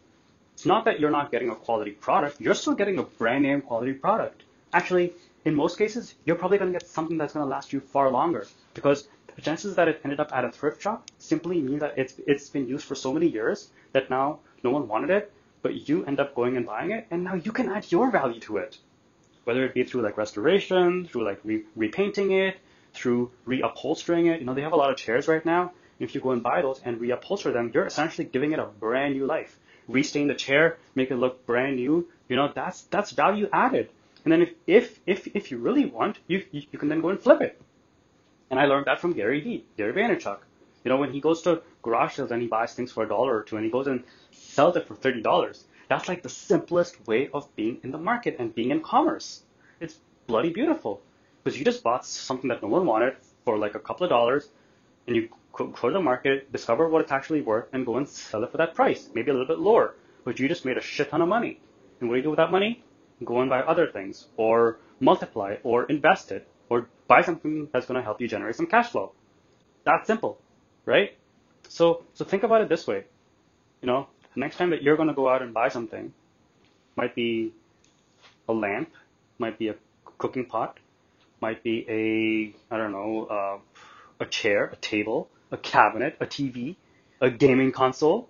It's 0.55 0.65
not 0.65 0.83
that 0.85 0.99
you're 0.99 1.09
not 1.19 1.31
getting 1.31 1.49
a 1.49 1.55
quality 1.55 1.91
product, 1.91 2.41
you're 2.41 2.53
still 2.53 2.73
getting 2.73 2.99
a 2.99 3.03
brand 3.03 3.43
name 3.43 3.61
quality 3.61 3.93
product. 3.93 4.43
Actually, 4.73 5.13
in 5.45 5.55
most 5.55 5.77
cases, 5.77 6.13
you're 6.25 6.35
probably 6.35 6.57
going 6.57 6.73
to 6.73 6.77
get 6.77 6.87
something 6.87 7.17
that's 7.17 7.33
going 7.33 7.45
to 7.45 7.49
last 7.49 7.71
you 7.71 7.79
far 7.79 8.11
longer 8.11 8.45
because 8.73 9.07
the 9.35 9.41
chances 9.41 9.75
that 9.77 9.87
it 9.87 10.01
ended 10.03 10.19
up 10.19 10.35
at 10.35 10.43
a 10.43 10.51
thrift 10.51 10.81
shop 10.81 11.09
simply 11.17 11.61
mean 11.61 11.79
that 11.79 11.97
it's 11.97 12.15
it's 12.27 12.49
been 12.49 12.67
used 12.67 12.83
for 12.83 12.95
so 12.95 13.13
many 13.13 13.27
years 13.27 13.69
that 13.93 14.09
now 14.09 14.39
no 14.63 14.69
one 14.69 14.89
wanted 14.89 15.11
it, 15.11 15.31
but 15.61 15.87
you 15.87 16.03
end 16.05 16.19
up 16.19 16.35
going 16.35 16.57
and 16.57 16.65
buying 16.65 16.91
it, 16.91 17.07
and 17.09 17.23
now 17.23 17.35
you 17.35 17.53
can 17.53 17.69
add 17.69 17.89
your 17.89 18.11
value 18.11 18.41
to 18.41 18.57
it, 18.57 18.79
whether 19.43 19.65
it 19.65 19.73
be 19.73 19.83
through 19.83 20.01
like 20.01 20.17
restoration, 20.17 21.07
through 21.07 21.25
like 21.25 21.39
re- 21.43 21.63
repainting 21.75 22.31
it, 22.31 22.57
through 22.93 23.31
reupholstering 23.47 24.33
it. 24.33 24.39
You 24.39 24.45
know, 24.45 24.53
they 24.53 24.61
have 24.61 24.73
a 24.73 24.77
lot 24.77 24.91
of 24.91 24.97
chairs 24.97 25.27
right 25.27 25.45
now. 25.45 25.71
If 25.99 26.15
you 26.15 26.21
go 26.21 26.31
and 26.31 26.43
buy 26.43 26.61
those 26.61 26.81
and 26.83 26.99
reupholster 26.99 27.53
them, 27.53 27.71
you're 27.73 27.85
essentially 27.85 28.25
giving 28.25 28.51
it 28.51 28.59
a 28.59 28.65
brand 28.65 29.15
new 29.15 29.25
life 29.25 29.57
restain 29.87 30.27
the 30.27 30.35
chair, 30.35 30.77
make 30.95 31.11
it 31.11 31.15
look 31.15 31.45
brand 31.45 31.75
new. 31.75 32.07
You 32.29 32.35
know, 32.35 32.51
that's 32.53 32.81
that's 32.83 33.11
value 33.11 33.49
added. 33.51 33.89
And 34.23 34.31
then 34.31 34.41
if 34.41 34.53
if 34.67 34.99
if, 35.05 35.27
if 35.35 35.51
you 35.51 35.57
really 35.57 35.85
want, 35.85 36.17
you, 36.27 36.45
you, 36.51 36.77
can 36.77 36.89
then 36.89 37.01
go 37.01 37.09
and 37.09 37.19
flip 37.19 37.41
it. 37.41 37.61
And 38.49 38.59
I 38.59 38.65
learned 38.65 38.85
that 38.85 38.99
from 38.99 39.13
Gary 39.13 39.41
Vee, 39.41 39.65
Gary 39.77 39.93
Vaynerchuk. 39.93 40.39
You 40.83 40.89
know, 40.89 40.97
when 40.97 41.11
he 41.11 41.21
goes 41.21 41.41
to 41.43 41.61
garage 41.81 42.15
sales 42.15 42.31
and 42.31 42.41
he 42.41 42.47
buys 42.47 42.73
things 42.73 42.91
for 42.91 43.03
a 43.03 43.07
dollar 43.07 43.37
or 43.37 43.43
two 43.43 43.55
and 43.55 43.65
he 43.65 43.71
goes 43.71 43.87
and 43.87 44.03
sells 44.31 44.75
it 44.75 44.87
for 44.87 44.95
thirty 44.95 45.21
dollars, 45.21 45.63
that's 45.93 46.09
like 46.09 46.23
the 46.23 46.29
simplest 46.29 47.05
way 47.05 47.29
of 47.31 47.55
being 47.55 47.77
in 47.83 47.91
the 47.91 47.99
market 47.99 48.37
and 48.39 48.55
being 48.55 48.71
in 48.71 48.81
commerce. 48.81 49.43
It's 49.79 49.99
bloody 50.25 50.49
beautiful. 50.49 51.01
Because 51.43 51.59
you 51.59 51.63
just 51.63 51.83
bought 51.83 52.03
something 52.03 52.47
that 52.49 52.63
no 52.63 52.69
one 52.69 52.87
wanted 52.87 53.15
for 53.45 53.59
like 53.59 53.75
a 53.75 53.79
couple 53.79 54.03
of 54.03 54.09
dollars 54.09 54.49
and 55.05 55.15
you 55.15 55.29
go 55.51 55.71
to 55.71 55.91
the 55.91 56.01
market, 56.01 56.51
discover 56.51 56.89
what 56.89 57.01
it's 57.01 57.11
actually 57.11 57.41
worth, 57.41 57.67
and 57.73 57.85
go 57.85 57.97
and 57.97 58.07
sell 58.09 58.43
it 58.43 58.51
for 58.51 58.57
that 58.57 58.73
price, 58.73 59.07
maybe 59.13 59.29
a 59.29 59.33
little 59.33 59.47
bit 59.47 59.59
lower. 59.59 59.93
But 60.23 60.39
you 60.39 60.47
just 60.47 60.65
made 60.65 60.77
a 60.77 60.81
shit 60.81 61.11
ton 61.11 61.21
of 61.21 61.27
money. 61.27 61.59
And 61.99 62.09
what 62.09 62.15
do 62.15 62.17
you 62.19 62.23
do 62.23 62.29
with 62.31 62.37
that 62.37 62.51
money? 62.51 62.83
Go 63.23 63.41
and 63.41 63.49
buy 63.49 63.59
other 63.59 63.87
things, 63.87 64.25
or 64.35 64.79
multiply, 64.99 65.57
or 65.63 65.83
invest 65.83 66.31
it, 66.31 66.47
or 66.69 66.87
buy 67.07 67.21
something 67.21 67.67
that's 67.71 67.85
going 67.85 67.99
to 67.99 68.03
help 68.03 68.19
you 68.19 68.27
generate 68.27 68.55
some 68.55 68.65
cash 68.65 68.89
flow. 68.89 69.11
That 69.83 70.07
simple, 70.07 70.39
right? 70.85 71.15
So, 71.67 72.03
so 72.13 72.25
think 72.25 72.43
about 72.43 72.61
it 72.61 72.69
this 72.69 72.87
way. 72.87 73.03
You 73.81 73.87
know, 73.87 74.07
next 74.35 74.57
time 74.57 74.71
that 74.71 74.83
you're 74.83 74.95
going 74.95 75.09
to 75.09 75.13
go 75.13 75.29
out 75.29 75.41
and 75.41 75.53
buy 75.53 75.69
something, 75.69 76.13
might 76.95 77.15
be 77.15 77.53
a 78.47 78.53
lamp, 78.53 78.91
might 79.39 79.57
be 79.59 79.69
a 79.69 79.75
cooking 80.17 80.45
pot, 80.45 80.79
might 81.41 81.63
be 81.63 81.85
a, 81.89 82.73
I 82.73 82.77
don't 82.77 82.91
know, 82.91 83.25
uh, 83.25 83.57
a 84.19 84.25
chair, 84.25 84.65
a 84.65 84.75
table, 84.77 85.29
a 85.51 85.57
cabinet, 85.57 86.17
a 86.19 86.25
TV, 86.25 86.75
a 87.21 87.29
gaming 87.29 87.71
console. 87.71 88.29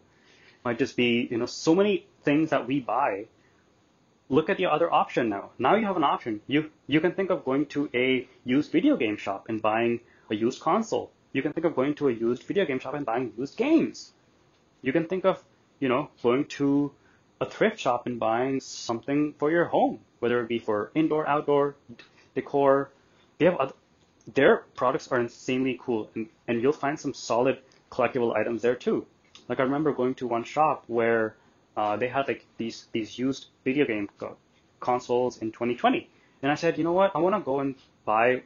Might 0.65 0.79
just 0.79 0.95
be, 0.95 1.27
you 1.29 1.37
know, 1.37 1.45
so 1.45 1.75
many 1.75 2.07
things 2.23 2.49
that 2.51 2.67
we 2.67 2.79
buy. 2.79 3.25
look 4.29 4.49
at 4.49 4.57
the 4.57 4.65
other 4.65 4.91
option 4.91 5.29
now. 5.29 5.51
Now 5.59 5.75
you 5.75 5.85
have 5.85 5.97
an 5.97 6.03
option. 6.03 6.41
You 6.47 6.71
you 6.87 6.99
can 7.01 7.11
think 7.13 7.29
of 7.29 7.45
going 7.45 7.65
to 7.67 7.89
a 7.93 8.27
used 8.45 8.71
video 8.71 8.97
game 8.97 9.17
shop 9.17 9.45
and 9.49 9.61
buying 9.61 9.99
a 10.29 10.35
used 10.35 10.59
console. 10.61 11.11
You 11.33 11.41
can 11.41 11.53
think 11.53 11.65
of 11.65 11.75
going 11.75 11.95
to 11.95 12.07
a 12.09 12.11
used 12.11 12.43
video 12.43 12.65
game 12.65 12.79
shop 12.79 12.93
and 12.93 13.05
buying 13.05 13.33
used 13.37 13.57
games. 13.57 14.13
You 14.81 14.91
can 14.93 15.07
think 15.07 15.25
of, 15.25 15.43
you 15.83 15.89
know, 15.89 16.09
going 16.23 16.45
to 16.45 16.93
a 17.41 17.45
thrift 17.45 17.77
shop 17.77 18.07
and 18.07 18.17
buying 18.17 18.61
something 18.61 19.33
for 19.37 19.51
your 19.51 19.65
home, 19.65 19.99
whether 20.19 20.39
it 20.39 20.47
be 20.47 20.57
for 20.57 20.91
indoor, 20.95 21.27
outdoor, 21.27 21.75
decor. 22.35 22.89
They 23.37 23.45
have 23.47 23.57
other, 23.57 23.73
their 24.33 24.57
products 24.75 25.09
are 25.09 25.19
insanely 25.19 25.77
cool, 25.83 26.09
and, 26.15 26.27
and 26.47 26.61
you'll 26.61 26.71
find 26.71 26.97
some 26.97 27.13
solid 27.13 27.57
collectible 27.91 28.33
items 28.33 28.61
there 28.61 28.75
too. 28.75 29.05
Like 29.49 29.59
I 29.59 29.63
remember 29.63 29.91
going 29.91 30.15
to 30.15 30.27
one 30.27 30.45
shop 30.45 30.85
where 30.87 31.35
uh, 31.75 31.97
they 31.97 32.07
had 32.07 32.29
like 32.29 32.45
these 32.55 32.85
these 32.93 33.19
used 33.19 33.47
video 33.65 33.85
game 33.85 34.07
consoles 34.79 35.39
in 35.39 35.51
2020, 35.51 36.09
and 36.43 36.49
I 36.49 36.55
said, 36.55 36.77
you 36.77 36.85
know 36.85 36.93
what, 36.93 37.11
I 37.13 37.19
want 37.19 37.35
to 37.35 37.41
go 37.41 37.59
and 37.59 37.75
buy 38.05 38.43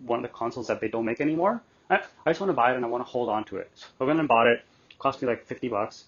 one 0.00 0.18
of 0.18 0.22
the 0.24 0.36
consoles 0.36 0.66
that 0.66 0.80
they 0.80 0.88
don't 0.88 1.04
make 1.04 1.20
anymore. 1.20 1.62
I, 1.88 2.00
I 2.26 2.30
just 2.30 2.40
want 2.40 2.50
to 2.50 2.54
buy 2.62 2.72
it 2.72 2.76
and 2.76 2.84
I 2.84 2.88
want 2.88 3.06
to 3.06 3.08
hold 3.08 3.28
on 3.28 3.44
to 3.44 3.58
it. 3.58 3.70
So 3.76 3.86
I 4.00 4.04
went 4.04 4.18
and 4.18 4.26
bought 4.26 4.48
it. 4.48 4.58
it. 4.58 4.98
Cost 4.98 5.22
me 5.22 5.28
like 5.28 5.46
50 5.46 5.68
bucks 5.68 6.04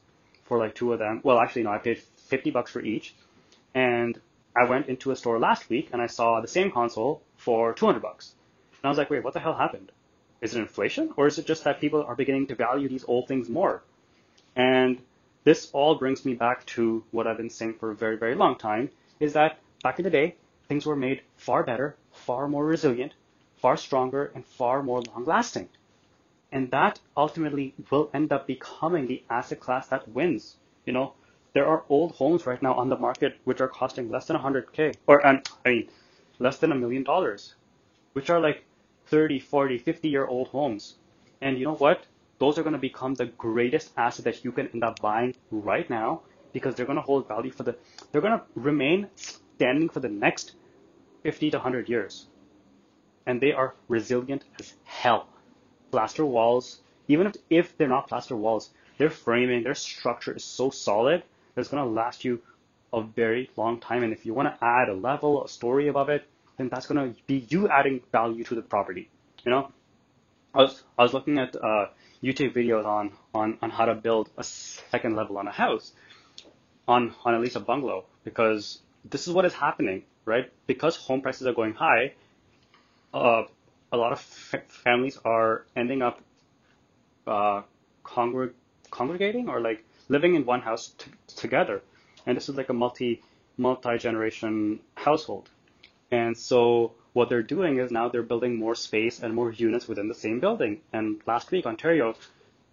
for 0.52 0.58
like 0.58 0.74
two 0.74 0.92
of 0.92 0.98
them. 0.98 1.18
Well, 1.24 1.38
actually 1.38 1.62
no, 1.62 1.70
I 1.70 1.78
paid 1.78 1.98
50 1.98 2.50
bucks 2.50 2.70
for 2.70 2.82
each. 2.82 3.14
And 3.74 4.20
I 4.54 4.64
went 4.64 4.86
into 4.88 5.10
a 5.10 5.16
store 5.16 5.38
last 5.38 5.70
week 5.70 5.88
and 5.94 6.02
I 6.02 6.08
saw 6.08 6.42
the 6.42 6.46
same 6.46 6.70
console 6.70 7.22
for 7.38 7.72
200 7.72 8.00
bucks. 8.02 8.34
And 8.74 8.84
I 8.84 8.88
was 8.90 8.98
like, 8.98 9.08
wait, 9.08 9.24
what 9.24 9.32
the 9.32 9.40
hell 9.40 9.54
happened? 9.54 9.90
Is 10.42 10.54
it 10.54 10.60
inflation 10.60 11.14
or 11.16 11.26
is 11.26 11.38
it 11.38 11.46
just 11.46 11.64
that 11.64 11.80
people 11.80 12.04
are 12.04 12.14
beginning 12.14 12.48
to 12.48 12.54
value 12.54 12.86
these 12.86 13.06
old 13.08 13.28
things 13.28 13.48
more? 13.48 13.82
And 14.54 15.00
this 15.44 15.70
all 15.72 15.94
brings 15.94 16.22
me 16.26 16.34
back 16.34 16.66
to 16.76 17.02
what 17.12 17.26
I've 17.26 17.38
been 17.38 17.48
saying 17.48 17.76
for 17.80 17.90
a 17.90 17.94
very, 17.94 18.18
very 18.18 18.34
long 18.34 18.56
time 18.56 18.90
is 19.20 19.32
that 19.32 19.58
back 19.82 20.00
in 20.00 20.02
the 20.02 20.10
day, 20.10 20.34
things 20.68 20.84
were 20.84 20.96
made 20.96 21.22
far 21.38 21.62
better, 21.62 21.96
far 22.12 22.46
more 22.46 22.66
resilient, 22.66 23.14
far 23.56 23.78
stronger, 23.78 24.30
and 24.34 24.44
far 24.44 24.82
more 24.82 25.00
long 25.00 25.24
lasting. 25.24 25.70
And 26.52 26.70
that 26.72 27.00
ultimately 27.16 27.74
will 27.90 28.10
end 28.14 28.32
up 28.32 28.46
becoming 28.46 29.08
the 29.08 29.24
asset 29.30 29.60
class 29.60 29.88
that 29.88 30.08
wins. 30.08 30.58
You 30.86 30.94
know, 30.94 31.14
there 31.54 31.66
are 31.66 31.84
old 31.88 32.12
homes 32.12 32.46
right 32.46 32.62
now 32.62 32.74
on 32.74 32.90
the 32.90 32.98
market 32.98 33.38
which 33.44 33.60
are 33.62 33.68
costing 33.68 34.10
less 34.10 34.26
than 34.26 34.38
100k, 34.38 34.94
or 35.08 35.26
um, 35.26 35.42
I 35.66 35.70
mean, 35.70 35.90
less 36.38 36.58
than 36.58 36.72
a 36.72 36.76
million 36.76 37.04
dollars, 37.04 37.56
which 38.14 38.30
are 38.30 38.40
like 38.40 38.64
30, 39.06 39.40
40, 39.40 39.78
50 39.78 40.08
year 40.10 40.26
old 40.26 40.48
homes. 40.48 40.96
And 41.42 41.58
you 41.58 41.64
know 41.66 41.76
what? 41.76 42.06
Those 42.38 42.58
are 42.58 42.64
going 42.64 42.74
to 42.74 42.80
become 42.80 43.14
the 43.14 43.26
greatest 43.26 43.92
asset 43.96 44.26
that 44.26 44.44
you 44.44 44.52
can 44.52 44.68
end 44.74 44.84
up 44.84 45.00
buying 45.00 45.34
right 45.50 45.88
now 45.90 46.22
because 46.52 46.74
they're 46.76 46.86
going 46.86 46.96
to 46.96 47.02
hold 47.02 47.28
value 47.28 47.52
for 47.52 47.64
the, 47.64 47.76
they're 48.12 48.22
going 48.22 48.38
to 48.38 48.44
remain 48.56 49.08
standing 49.16 49.88
for 49.88 50.00
the 50.00 50.08
next 50.10 50.54
50 51.24 51.50
to 51.52 51.58
100 51.58 51.88
years. 51.88 52.28
And 53.26 53.40
they 53.40 53.52
are 53.52 53.76
resilient 53.88 54.44
as 54.60 54.74
hell. 54.84 55.28
Plaster 55.92 56.26
walls, 56.26 56.80
even 57.06 57.28
if, 57.28 57.36
if 57.50 57.76
they're 57.76 57.88
not 57.88 58.08
plaster 58.08 58.34
walls, 58.34 58.70
their 58.98 59.10
framing, 59.10 59.62
their 59.62 59.74
structure 59.74 60.34
is 60.34 60.44
so 60.44 60.70
solid 60.70 61.22
that 61.54 61.60
it's 61.60 61.70
going 61.70 61.84
to 61.84 61.88
last 61.88 62.24
you 62.24 62.40
a 62.92 63.02
very 63.02 63.50
long 63.56 63.78
time. 63.78 64.02
And 64.02 64.12
if 64.12 64.26
you 64.26 64.34
want 64.34 64.48
to 64.48 64.64
add 64.64 64.88
a 64.88 64.94
level, 64.94 65.44
a 65.44 65.48
story 65.48 65.88
above 65.88 66.08
it, 66.08 66.26
then 66.56 66.68
that's 66.68 66.86
going 66.86 67.14
to 67.14 67.20
be 67.26 67.46
you 67.48 67.68
adding 67.68 68.00
value 68.10 68.44
to 68.44 68.54
the 68.54 68.62
property. 68.62 69.08
You 69.44 69.50
know, 69.50 69.72
I 70.54 70.58
was 70.62 70.82
I 70.98 71.02
was 71.02 71.12
looking 71.12 71.38
at 71.38 71.56
uh, 71.56 71.86
YouTube 72.22 72.54
videos 72.54 72.84
on, 72.84 73.12
on 73.34 73.58
on 73.62 73.70
how 73.70 73.86
to 73.86 73.94
build 73.94 74.30
a 74.36 74.44
second 74.44 75.16
level 75.16 75.38
on 75.38 75.48
a 75.48 75.52
house, 75.52 75.92
on 76.86 77.14
on 77.24 77.34
at 77.34 77.40
least 77.40 77.56
a 77.56 77.60
bungalow, 77.60 78.04
because 78.24 78.80
this 79.04 79.26
is 79.26 79.32
what 79.32 79.44
is 79.44 79.54
happening, 79.54 80.02
right? 80.24 80.52
Because 80.66 80.96
home 80.96 81.22
prices 81.22 81.46
are 81.46 81.54
going 81.54 81.74
high, 81.74 82.12
uh, 83.14 83.44
a 83.92 83.96
lot 83.96 84.12
of 84.12 84.20
families 84.20 85.18
are 85.24 85.66
ending 85.76 86.02
up 86.02 86.20
uh, 87.26 87.62
congreg- 88.04 88.54
congregating 88.90 89.48
or 89.48 89.60
like 89.60 89.84
living 90.08 90.34
in 90.34 90.44
one 90.44 90.62
house 90.62 90.88
t- 90.98 91.10
together. 91.36 91.82
And 92.26 92.36
this 92.36 92.48
is 92.48 92.56
like 92.56 92.70
a 92.70 92.72
multi 92.72 93.22
multi 93.56 93.98
generation 93.98 94.80
household. 94.94 95.48
And 96.10 96.36
so 96.36 96.92
what 97.12 97.28
they're 97.28 97.42
doing 97.42 97.78
is 97.78 97.90
now 97.90 98.08
they're 98.08 98.22
building 98.22 98.56
more 98.56 98.74
space 98.74 99.20
and 99.22 99.34
more 99.34 99.52
units 99.52 99.86
within 99.86 100.08
the 100.08 100.14
same 100.14 100.40
building. 100.40 100.80
And 100.92 101.20
last 101.26 101.50
week, 101.50 101.66
Ontario 101.66 102.14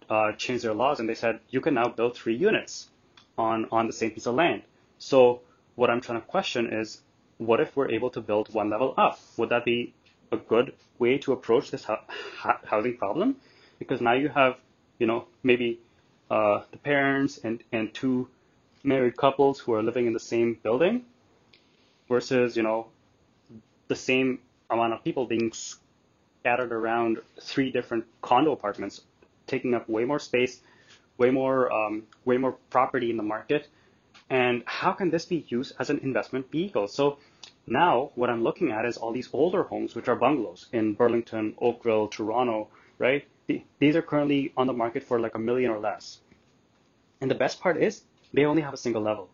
uh, 0.08 0.32
changed 0.32 0.64
their 0.64 0.74
laws 0.74 1.00
and 1.00 1.08
they 1.08 1.14
said 1.14 1.40
you 1.50 1.60
can 1.60 1.74
now 1.74 1.88
build 1.88 2.16
three 2.16 2.34
units 2.34 2.88
on, 3.36 3.66
on 3.70 3.86
the 3.86 3.92
same 3.92 4.10
piece 4.10 4.26
of 4.26 4.34
land. 4.34 4.62
So 4.98 5.42
what 5.74 5.90
I'm 5.90 6.00
trying 6.00 6.20
to 6.20 6.26
question 6.26 6.72
is 6.72 7.00
what 7.38 7.60
if 7.60 7.76
we're 7.76 7.90
able 7.90 8.10
to 8.10 8.20
build 8.20 8.52
one 8.52 8.70
level 8.70 8.94
up? 8.96 9.18
Would 9.36 9.50
that 9.50 9.64
be 9.64 9.94
a 10.32 10.36
good 10.36 10.74
way 10.98 11.18
to 11.18 11.32
approach 11.32 11.70
this 11.70 11.86
housing 12.64 12.96
problem? 12.96 13.36
Because 13.78 14.00
now 14.00 14.12
you 14.12 14.28
have, 14.28 14.56
you 14.98 15.06
know, 15.06 15.26
maybe 15.42 15.80
uh, 16.30 16.62
the 16.70 16.78
parents 16.78 17.38
and, 17.38 17.62
and 17.72 17.92
two 17.92 18.28
married 18.82 19.16
couples 19.16 19.58
who 19.58 19.74
are 19.74 19.82
living 19.82 20.06
in 20.06 20.12
the 20.12 20.20
same 20.20 20.58
building 20.62 21.04
versus, 22.08 22.56
you 22.56 22.62
know, 22.62 22.86
the 23.88 23.96
same 23.96 24.38
amount 24.70 24.92
of 24.92 25.02
people 25.02 25.26
being 25.26 25.52
scattered 25.52 26.72
around 26.72 27.18
three 27.40 27.70
different 27.70 28.04
condo 28.22 28.52
apartments, 28.52 29.02
taking 29.46 29.74
up 29.74 29.88
way 29.88 30.04
more 30.04 30.18
space, 30.18 30.60
way 31.18 31.30
more, 31.30 31.72
um, 31.72 32.04
way 32.24 32.36
more 32.36 32.52
property 32.70 33.10
in 33.10 33.16
the 33.16 33.22
market. 33.22 33.68
And 34.28 34.62
how 34.64 34.92
can 34.92 35.10
this 35.10 35.24
be 35.24 35.44
used 35.48 35.74
as 35.78 35.90
an 35.90 35.98
investment 35.98 36.50
vehicle? 36.52 36.86
So 36.86 37.18
now 37.66 38.10
what 38.14 38.30
I'm 38.30 38.42
looking 38.42 38.72
at 38.72 38.84
is 38.84 38.96
all 38.96 39.12
these 39.12 39.28
older 39.32 39.62
homes, 39.62 39.94
which 39.94 40.08
are 40.08 40.16
bungalows 40.16 40.66
in 40.72 40.94
Burlington, 40.94 41.54
Oakville, 41.60 42.08
Toronto, 42.08 42.68
right? 42.98 43.26
These 43.78 43.96
are 43.96 44.02
currently 44.02 44.52
on 44.56 44.66
the 44.66 44.72
market 44.72 45.02
for 45.02 45.18
like 45.18 45.34
a 45.34 45.38
million 45.38 45.70
or 45.70 45.78
less. 45.78 46.20
And 47.20 47.30
the 47.30 47.34
best 47.34 47.60
part 47.60 47.76
is 47.76 48.02
they 48.32 48.44
only 48.44 48.62
have 48.62 48.74
a 48.74 48.78
single 48.78 49.02
level. 49.02 49.28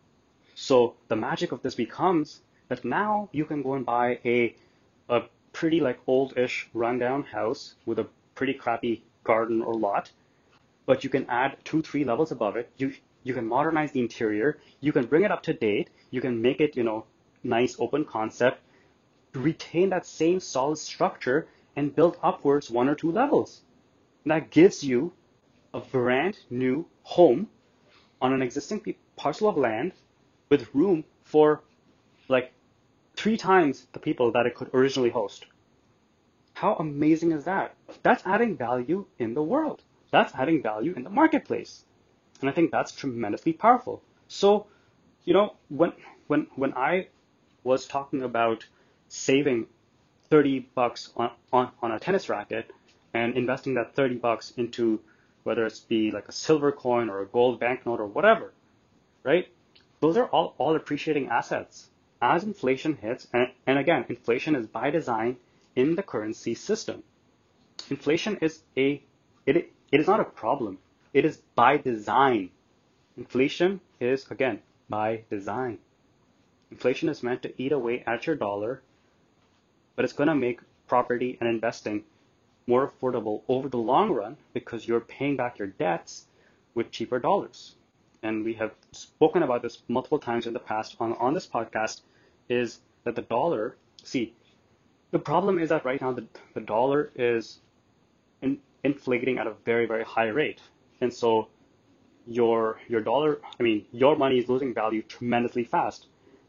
So 0.55 0.95
the 1.07 1.15
magic 1.15 1.51
of 1.51 1.61
this 1.61 1.75
becomes 1.75 2.41
that 2.67 2.83
now 2.83 3.29
you 3.31 3.45
can 3.45 3.61
go 3.61 3.75
and 3.75 3.85
buy 3.85 4.19
a, 4.25 4.55
a 5.07 5.23
pretty 5.53 5.79
like 5.79 5.99
old-ish 6.07 6.67
rundown 6.73 7.23
house 7.23 7.75
with 7.85 7.99
a 7.99 8.07
pretty 8.35 8.53
crappy 8.53 9.03
garden 9.23 9.61
or 9.61 9.73
lot, 9.73 10.11
but 10.85 11.03
you 11.03 11.09
can 11.09 11.25
add 11.29 11.57
two, 11.63 11.81
three 11.81 12.03
levels 12.03 12.31
above 12.31 12.55
it. 12.55 12.71
You, 12.77 12.93
you 13.23 13.33
can 13.33 13.47
modernize 13.47 13.91
the 13.91 13.99
interior. 13.99 14.57
You 14.79 14.91
can 14.91 15.05
bring 15.05 15.23
it 15.23 15.31
up 15.31 15.43
to 15.43 15.53
date. 15.53 15.89
You 16.11 16.21
can 16.21 16.41
make 16.41 16.61
it, 16.61 16.75
you 16.75 16.83
know, 16.83 17.05
nice 17.47 17.75
open 17.79 18.05
concept, 18.05 18.61
retain 19.33 19.89
that 19.89 20.05
same 20.05 20.39
solid 20.39 20.77
structure 20.77 21.47
and 21.75 21.95
build 21.95 22.17
upwards 22.21 22.69
one 22.69 22.89
or 22.89 22.95
two 22.95 23.11
levels. 23.11 23.61
That 24.25 24.49
gives 24.51 24.83
you 24.83 25.13
a 25.73 25.79
brand 25.79 26.37
new 26.49 26.85
home 27.03 27.49
on 28.21 28.33
an 28.33 28.41
existing 28.41 28.95
parcel 29.15 29.49
of 29.49 29.57
land 29.57 29.93
with 30.49 30.73
room 30.73 31.03
for 31.23 31.61
like 32.27 32.53
three 33.15 33.37
times 33.37 33.87
the 33.93 33.99
people 33.99 34.31
that 34.31 34.45
it 34.45 34.55
could 34.55 34.69
originally 34.73 35.09
host. 35.09 35.45
How 36.53 36.75
amazing 36.75 37.31
is 37.31 37.43
that? 37.45 37.75
That's 38.01 38.25
adding 38.25 38.57
value 38.57 39.05
in 39.19 39.33
the 39.33 39.43
world. 39.43 39.83
That's 40.11 40.33
adding 40.33 40.63
value 40.63 40.93
in 40.95 41.03
the 41.03 41.09
marketplace. 41.09 41.85
And 42.41 42.49
I 42.49 42.53
think 42.53 42.71
that's 42.71 42.91
tremendously 42.91 43.53
powerful. 43.53 44.01
So, 44.27 44.67
you 45.25 45.33
know, 45.33 45.55
when 45.69 45.93
when 46.27 46.47
when 46.55 46.73
I 46.73 47.07
was 47.67 47.85
talking 47.85 48.23
about 48.23 48.65
saving 49.09 49.67
30 50.29 50.59
bucks 50.73 51.11
on, 51.17 51.31
on, 51.51 51.69
on 51.81 51.91
a 51.91 51.99
tennis 51.99 52.29
racket 52.29 52.71
and 53.13 53.35
investing 53.35 53.73
that 53.73 53.93
30 53.93 54.15
bucks 54.15 54.53
into 54.55 55.01
whether 55.43 55.65
it's 55.65 55.81
be 55.81 56.09
like 56.11 56.29
a 56.29 56.31
silver 56.31 56.71
coin 56.71 57.09
or 57.09 57.21
a 57.21 57.25
gold 57.25 57.59
banknote 57.59 57.99
or 57.99 58.05
whatever, 58.05 58.53
right? 59.23 59.49
Those 59.99 60.15
are 60.17 60.27
all, 60.27 60.55
all 60.57 60.75
appreciating 60.75 61.27
assets. 61.27 61.89
As 62.21 62.43
inflation 62.43 62.95
hits, 62.95 63.27
and, 63.33 63.51
and 63.65 63.77
again, 63.77 64.05
inflation 64.09 64.55
is 64.55 64.65
by 64.67 64.89
design 64.89 65.37
in 65.75 65.95
the 65.95 66.03
currency 66.03 66.55
system. 66.55 67.03
Inflation 67.89 68.37
is 68.41 68.61
a, 68.77 69.01
it, 69.45 69.57
it 69.91 69.99
is 69.99 70.07
not 70.07 70.19
a 70.19 70.25
problem. 70.25 70.79
It 71.13 71.25
is 71.25 71.37
by 71.55 71.77
design. 71.77 72.49
Inflation 73.17 73.81
is, 73.99 74.29
again, 74.31 74.61
by 74.89 75.23
design. 75.29 75.79
Inflation 76.69 77.07
is 77.07 77.23
meant 77.23 77.41
to 77.43 77.61
eat 77.61 77.71
away 77.71 78.03
at 78.05 78.27
your 78.27 78.35
dollar, 78.35 78.81
but 79.95 80.03
it's 80.03 80.13
going 80.13 80.27
to 80.27 80.35
make 80.35 80.59
property 80.87 81.37
and 81.39 81.49
investing 81.49 82.03
more 82.67 82.91
affordable 82.91 83.41
over 83.47 83.69
the 83.69 83.77
long 83.77 84.11
run 84.11 84.35
because 84.53 84.87
you're 84.87 84.99
paying 84.99 85.37
back 85.37 85.57
your 85.57 85.69
debts 85.69 86.25
with 86.75 86.91
cheaper 86.91 87.19
dollars. 87.19 87.75
And 88.21 88.43
we 88.43 88.53
have 88.55 88.73
spoken 88.91 89.43
about 89.43 89.61
this 89.61 89.81
multiple 89.87 90.19
times 90.19 90.45
in 90.45 90.53
the 90.53 90.59
past 90.59 90.97
on, 90.99 91.13
on 91.13 91.33
this 91.33 91.47
podcast 91.47 92.01
is 92.49 92.79
that 93.05 93.15
the 93.15 93.21
dollar, 93.21 93.77
see, 94.03 94.33
the 95.11 95.19
problem 95.19 95.59
is 95.59 95.69
that 95.69 95.85
right 95.85 96.01
now 96.01 96.11
the, 96.11 96.25
the 96.53 96.59
dollar 96.59 97.11
is 97.15 97.59
in, 98.41 98.59
inflating 98.83 99.37
at 99.37 99.47
a 99.47 99.53
very, 99.63 99.85
very 99.85 100.03
high 100.03 100.27
rate. 100.27 100.59
And 100.99 101.13
so 101.13 101.47
your, 102.25 102.81
your 102.89 102.99
dollar, 102.99 103.39
I 103.57 103.63
mean, 103.63 103.85
your 103.93 104.17
money 104.17 104.39
is 104.39 104.49
losing 104.49 104.73
value 104.73 105.01
tremendously 105.03 105.63
fast 105.63 106.07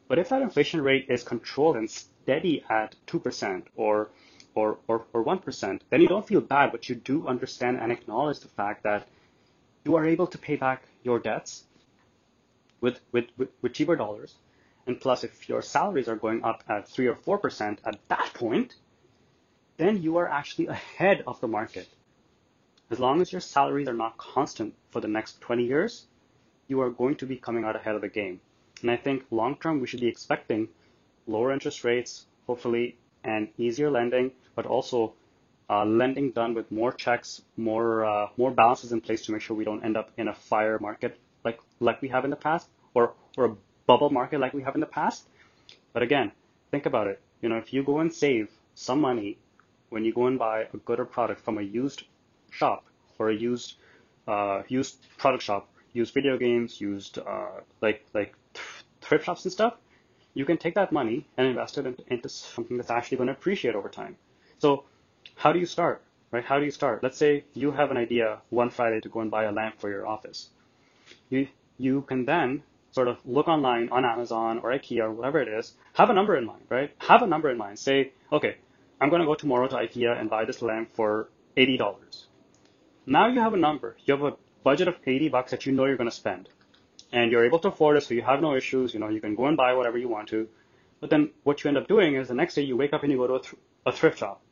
But 0.09 0.19
if 0.19 0.31
that 0.31 0.43
inflation 0.43 0.81
rate 0.81 1.07
is 1.09 1.23
controlled 1.23 1.77
and 1.77 1.91
steady 1.91 2.65
at 2.69 2.97
2% 3.07 3.65
or 3.77 4.11
or, 4.55 4.79
or, 4.89 5.07
or 5.13 5.25
1%, 5.25 5.81
then 5.89 6.01
you 6.01 6.09
don't 6.09 6.27
feel 6.27 6.41
bad, 6.41 6.73
but 6.73 6.89
you 6.89 6.97
do 6.97 7.29
understand 7.29 7.79
and 7.79 7.93
acknowledge 7.93 8.41
the 8.41 8.49
fact 8.49 8.83
that 8.83 9.07
you 9.85 9.95
are 9.95 10.05
able 10.05 10.27
to 10.27 10.39
pay 10.39 10.57
back 10.57 10.83
your 11.05 11.21
debts 11.21 11.63
with, 12.81 12.99
with, 13.13 13.27
with, 13.37 13.51
with 13.63 13.73
cheaper 13.73 13.95
dollars. 13.95 14.35
And 14.87 15.01
plus, 15.01 15.23
if 15.23 15.49
your 15.49 15.63
salaries 15.63 16.09
are 16.09 16.17
going 16.17 16.43
up 16.43 16.65
at 16.69 16.89
3 16.89 17.07
or 17.07 17.15
4% 17.15 17.79
at 17.85 18.01
that 18.09 18.33
point, 18.35 18.75
then 19.77 20.03
you 20.03 20.17
are 20.17 20.29
actually 20.29 20.67
ahead 20.67 21.23
of 21.27 21.41
the 21.41 21.49
market. 21.49 21.89
As 22.91 22.99
long 22.99 23.21
as 23.21 23.31
your 23.31 23.41
salaries 23.41 23.87
are 23.87 23.95
not 23.95 24.17
constant 24.17 24.75
for 24.91 25.01
the 25.01 25.09
next 25.09 25.41
20 25.41 25.65
years, 25.65 26.07
you 26.67 26.81
are 26.81 26.91
going 26.91 27.17
to 27.17 27.27
be 27.27 27.37
coming 27.37 27.65
out 27.65 27.77
ahead 27.77 27.95
of 27.95 28.01
the 28.01 28.09
game. 28.09 28.41
And 28.83 28.91
I 28.91 28.97
think 28.97 29.25
long 29.31 29.57
term, 29.57 29.81
we 29.81 29.87
should 29.87 30.01
be 30.01 30.09
expecting 30.09 30.69
lower 31.27 31.53
interest 31.53 31.85
rates, 31.85 32.27
hopefully, 32.47 32.97
and 33.25 33.49
easier 33.59 33.91
lending, 33.91 34.33
but 34.55 34.67
also 34.67 35.15
uh, 35.71 35.85
lending 35.85 36.31
done 36.31 36.55
with 36.55 36.71
more 36.71 36.93
checks, 36.93 37.43
more 37.57 38.05
uh, 38.05 38.29
more 38.37 38.51
balances 38.51 38.93
in 38.93 39.01
place 39.01 39.23
to 39.27 39.33
make 39.33 39.43
sure 39.43 39.57
we 39.57 39.65
don't 39.65 39.85
end 39.85 39.97
up 39.97 40.11
in 40.17 40.29
a 40.29 40.35
fire 40.35 40.79
market 40.79 41.19
like 41.45 41.61
like 41.81 42.01
we 42.01 42.09
have 42.09 42.25
in 42.25 42.31
the 42.31 42.37
past, 42.37 42.69
or 42.95 43.15
or 43.37 43.45
a 43.45 43.57
bubble 43.87 44.11
market 44.11 44.41
like 44.41 44.55
we 44.55 44.63
have 44.63 44.75
in 44.75 44.81
the 44.81 44.87
past. 44.87 45.27
But 45.93 46.03
again, 46.03 46.33
think 46.71 46.87
about 46.87 47.07
it. 47.07 47.21
You 47.43 47.49
know, 47.49 47.57
if 47.57 47.73
you 47.73 47.83
go 47.83 47.99
and 48.01 48.13
save 48.13 48.51
some 48.75 49.01
money 49.01 49.39
when 49.91 50.05
you 50.05 50.13
go 50.13 50.27
and 50.27 50.39
buy 50.39 50.67
a 50.73 50.77
good 50.79 51.01
or 51.01 51.05
product 51.05 51.41
from 51.41 51.59
a 51.59 51.63
used 51.63 52.05
shop 52.51 52.85
or 53.19 53.31
a 53.31 53.35
used 53.35 53.75
uh, 54.27 54.63
used 54.69 54.97
product 55.17 55.43
shop, 55.43 55.69
used 55.93 56.15
video 56.15 56.37
games, 56.39 56.81
used 56.81 57.19
uh, 57.19 57.61
like 57.81 58.05
like 58.15 58.35
thrift 59.09 59.25
shops 59.25 59.45
and 59.45 59.53
stuff, 59.53 59.75
you 60.35 60.45
can 60.45 60.59
take 60.59 60.75
that 60.75 60.93
money 60.93 61.27
and 61.37 61.47
invest 61.47 61.79
it 61.79 62.05
into 62.09 62.29
something 62.29 62.77
that's 62.77 62.91
actually 62.91 63.17
going 63.17 63.29
to 63.29 63.33
appreciate 63.33 63.75
over 63.75 63.89
time. 63.89 64.17
So 64.59 64.85
how 65.35 65.53
do 65.53 65.59
you 65.59 65.67
start? 65.67 66.03
Right? 66.31 66.45
How 66.45 66.59
do 66.59 66.65
you 66.65 66.71
start? 66.71 67.03
Let's 67.03 67.17
say 67.17 67.45
you 67.55 67.73
have 67.73 67.91
an 67.91 67.97
idea 67.97 68.41
one 68.51 68.71
Friday 68.71 69.01
to 69.01 69.09
go 69.09 69.21
and 69.21 69.31
buy 69.31 69.45
a 69.45 69.53
lamp 69.53 69.81
for 69.81 69.89
your 69.89 70.07
office. 70.07 70.51
You 71.31 71.49
you 71.79 72.03
can 72.03 72.27
then 72.27 72.63
sort 72.91 73.09
of 73.09 73.19
look 73.25 73.49
online 73.49 73.89
on 73.91 74.05
Amazon 74.05 74.59
or 74.59 74.71
IKEA 74.71 75.03
or 75.03 75.13
whatever 75.13 75.41
it 75.41 75.49
is, 75.49 75.75
have 75.95 76.11
a 76.11 76.13
number 76.13 76.37
in 76.37 76.45
mind, 76.45 76.63
right? 76.69 76.91
Have 76.99 77.23
a 77.23 77.27
number 77.27 77.51
in 77.51 77.59
mind. 77.59 77.79
Say, 77.79 78.13
okay, 78.33 78.57
I'm 79.01 79.11
going 79.11 79.21
to 79.21 79.27
go 79.27 79.35
tomorrow 79.35 79.69
to 79.69 79.77
IKEA 79.77 80.19
and 80.19 80.29
buy 80.29 80.45
this 80.45 80.63
lamp 80.63 80.91
for 80.93 81.29
$80. 81.57 82.25
Now 83.07 83.29
you 83.29 83.41
have 83.41 83.55
a 83.55 83.59
number. 83.59 83.97
You 84.05 84.17
have 84.17 84.25
a 84.25 84.37
budget 84.65 84.89
of 84.89 84.97
80 85.07 85.29
bucks 85.29 85.51
that 85.53 85.67
you 85.67 85.73
know 85.73 85.85
you're 85.85 85.97
going 85.97 86.11
to 86.11 86.17
spend. 86.17 86.49
And 87.13 87.33
you're 87.33 87.45
able 87.45 87.59
to 87.61 87.69
afford 87.69 87.97
it, 87.97 88.03
so 88.03 88.15
you 88.15 88.23
have 88.23 88.41
no 88.41 88.55
issues. 88.55 88.93
You 88.93 89.01
know, 89.01 89.09
you 89.09 89.21
can 89.21 89.35
go 89.35 89.47
and 89.47 89.57
buy 89.57 89.73
whatever 89.73 89.97
you 89.97 90.09
want 90.09 90.29
to. 90.29 90.49
But 91.01 91.11
then 91.11 91.31
what 91.45 91.63
you 91.63 91.69
end 91.69 91.79
up 91.79 91.89
doing 91.89 92.17
is 92.17 92.29
the 92.29 92.35
next 92.35 92.55
day 92.55 92.63
you 92.63 92.77
wake 92.77 92.93
up 92.93 93.03
and 93.03 93.13
you 93.13 93.19
go 93.19 93.27
to 93.27 93.35
a, 93.35 93.41
th- 93.41 93.55
a 93.87 93.93
thrift 93.93 94.19
shop. 94.19 94.43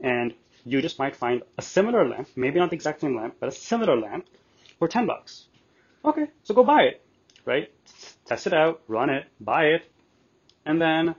And 0.00 0.34
you 0.64 0.80
just 0.80 0.98
might 0.98 1.16
find 1.16 1.42
a 1.58 1.62
similar 1.62 2.08
lamp, 2.08 2.28
maybe 2.36 2.58
not 2.58 2.70
the 2.70 2.76
exact 2.76 3.00
same 3.00 3.16
lamp, 3.16 3.36
but 3.40 3.48
a 3.48 3.52
similar 3.52 3.96
lamp 3.96 4.26
for 4.78 4.88
10 4.88 5.06
bucks. 5.06 5.46
Okay, 6.04 6.26
so 6.42 6.54
go 6.54 6.64
buy 6.64 6.82
it, 6.82 7.02
right? 7.44 7.70
Test 8.24 8.46
it 8.46 8.52
out, 8.52 8.80
run 8.88 9.10
it, 9.10 9.26
buy 9.40 9.66
it, 9.66 9.82
and 10.64 10.80
then 10.80 11.14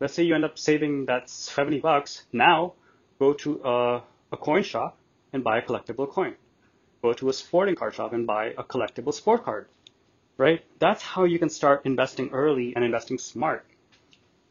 let's 0.00 0.14
say 0.14 0.22
you 0.22 0.34
end 0.34 0.44
up 0.44 0.58
saving 0.58 1.06
that 1.06 1.28
70 1.28 1.80
bucks. 1.80 2.24
Now 2.32 2.74
go 3.18 3.32
to 3.34 3.60
a, 3.64 4.02
a 4.32 4.36
coin 4.36 4.62
shop 4.62 4.98
and 5.32 5.44
buy 5.44 5.58
a 5.58 5.62
collectible 5.62 6.08
coin. 6.08 6.34
Go 7.02 7.12
to 7.12 7.28
a 7.28 7.32
sporting 7.32 7.74
card 7.74 7.94
shop 7.94 8.12
and 8.12 8.26
buy 8.26 8.54
a 8.56 8.64
collectible 8.64 9.12
sport 9.12 9.44
card. 9.44 9.66
Right? 10.36 10.64
That's 10.78 11.02
how 11.02 11.24
you 11.24 11.38
can 11.38 11.48
start 11.48 11.82
investing 11.84 12.30
early 12.32 12.74
and 12.74 12.84
investing 12.84 13.18
smart. 13.18 13.64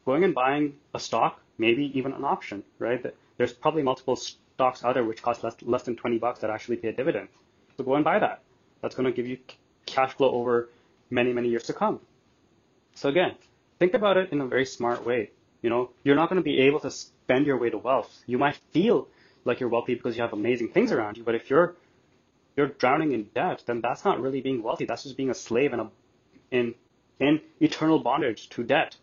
Going 0.06 0.24
and 0.24 0.34
buying 0.34 0.76
a 0.94 0.98
stock, 0.98 1.40
maybe 1.58 1.92
even 1.98 2.12
an 2.12 2.24
option, 2.24 2.62
right? 2.78 3.04
There's 3.36 3.52
probably 3.52 3.82
multiple 3.82 4.16
stocks 4.16 4.84
out 4.84 4.94
there 4.94 5.04
which 5.04 5.22
cost 5.22 5.42
less, 5.44 5.56
less 5.62 5.82
than 5.82 5.96
20 5.96 6.18
bucks 6.18 6.40
that 6.40 6.50
actually 6.50 6.76
pay 6.76 6.88
a 6.88 6.92
dividend. 6.92 7.28
So 7.76 7.84
go 7.84 7.94
and 7.94 8.04
buy 8.04 8.18
that. 8.18 8.40
That's 8.80 8.94
going 8.94 9.06
to 9.06 9.12
give 9.12 9.26
you 9.26 9.38
cash 9.86 10.14
flow 10.14 10.30
over 10.30 10.68
many, 11.10 11.32
many 11.32 11.48
years 11.48 11.64
to 11.64 11.72
come. 11.72 12.00
So 12.94 13.08
again, 13.08 13.34
think 13.78 13.94
about 13.94 14.16
it 14.16 14.32
in 14.32 14.40
a 14.40 14.46
very 14.46 14.66
smart 14.66 15.04
way. 15.04 15.30
You 15.62 15.70
know, 15.70 15.90
you're 16.02 16.16
not 16.16 16.28
going 16.28 16.40
to 16.40 16.44
be 16.44 16.60
able 16.60 16.80
to 16.80 16.90
spend 16.90 17.46
your 17.46 17.56
way 17.56 17.70
to 17.70 17.78
wealth. 17.78 18.10
You 18.26 18.38
might 18.38 18.56
feel 18.72 19.08
like 19.44 19.60
you're 19.60 19.68
wealthy 19.68 19.94
because 19.94 20.16
you 20.16 20.22
have 20.22 20.32
amazing 20.32 20.68
things 20.68 20.92
around 20.92 21.16
you, 21.16 21.24
but 21.24 21.34
if 21.34 21.50
you're 21.50 21.74
you're 22.56 22.68
drowning 22.68 23.12
in 23.12 23.24
debt, 23.34 23.62
then 23.66 23.80
that's 23.80 24.04
not 24.04 24.20
really 24.20 24.40
being 24.40 24.62
wealthy. 24.62 24.84
That's 24.84 25.02
just 25.02 25.16
being 25.16 25.30
a 25.30 25.34
slave 25.34 25.72
in 25.72 25.80
a 25.80 25.90
in 26.50 26.74
in 27.20 27.40
eternal 27.60 27.98
bondage 27.98 28.48
to 28.50 28.62
debt. 28.62 28.96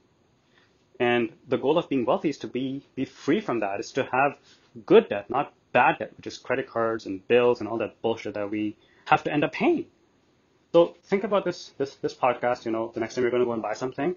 And 1.00 1.32
the 1.48 1.58
goal 1.58 1.78
of 1.78 1.90
being 1.90 2.06
wealthy 2.06 2.30
is 2.30 2.38
to 2.40 2.48
be 2.48 2.86
be 2.96 3.06
free 3.06 3.42
from 3.42 3.60
that. 3.62 3.80
Is 3.80 3.92
to 3.94 4.04
have 4.04 4.38
good 4.86 5.10
debt, 5.10 5.30
not 5.30 5.54
bad 5.72 6.00
debt, 6.00 6.14
which 6.18 6.28
is 6.28 6.38
credit 6.38 6.68
cards 6.68 7.06
and 7.06 7.28
bills 7.28 7.60
and 7.60 7.70
all 7.70 7.78
that 7.80 8.02
bullshit 8.02 8.36
that 8.36 8.50
we 8.50 8.76
have 9.06 9.24
to 9.24 9.34
end 9.34 9.44
up 9.44 9.52
paying. 9.52 9.86
So 10.74 10.96
think 11.04 11.24
about 11.24 11.44
this 11.44 11.70
this 11.78 11.96
this 11.96 12.14
podcast. 12.14 12.66
You 12.66 12.72
know, 12.72 12.92
the 12.94 13.00
next 13.00 13.16
time 13.16 13.24
you're 13.24 13.32
going 13.32 13.42
to 13.42 13.46
go 13.46 13.54
and 13.54 13.62
buy 13.62 13.74
something, 13.74 14.16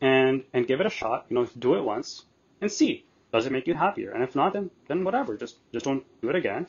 and 0.00 0.44
and 0.52 0.66
give 0.66 0.80
it 0.80 0.86
a 0.86 0.90
shot. 0.90 1.26
You 1.28 1.34
know, 1.34 1.46
do 1.58 1.74
it 1.74 1.84
once 1.84 2.24
and 2.60 2.72
see 2.72 3.04
does 3.32 3.46
it 3.46 3.52
make 3.52 3.66
you 3.66 3.74
happier. 3.74 4.12
And 4.12 4.22
if 4.22 4.36
not, 4.36 4.52
then 4.52 4.70
then 4.88 5.04
whatever. 5.04 5.36
Just 5.36 5.56
just 5.72 5.84
don't 5.84 6.04
do 6.22 6.30
it 6.30 6.36
again. 6.36 6.66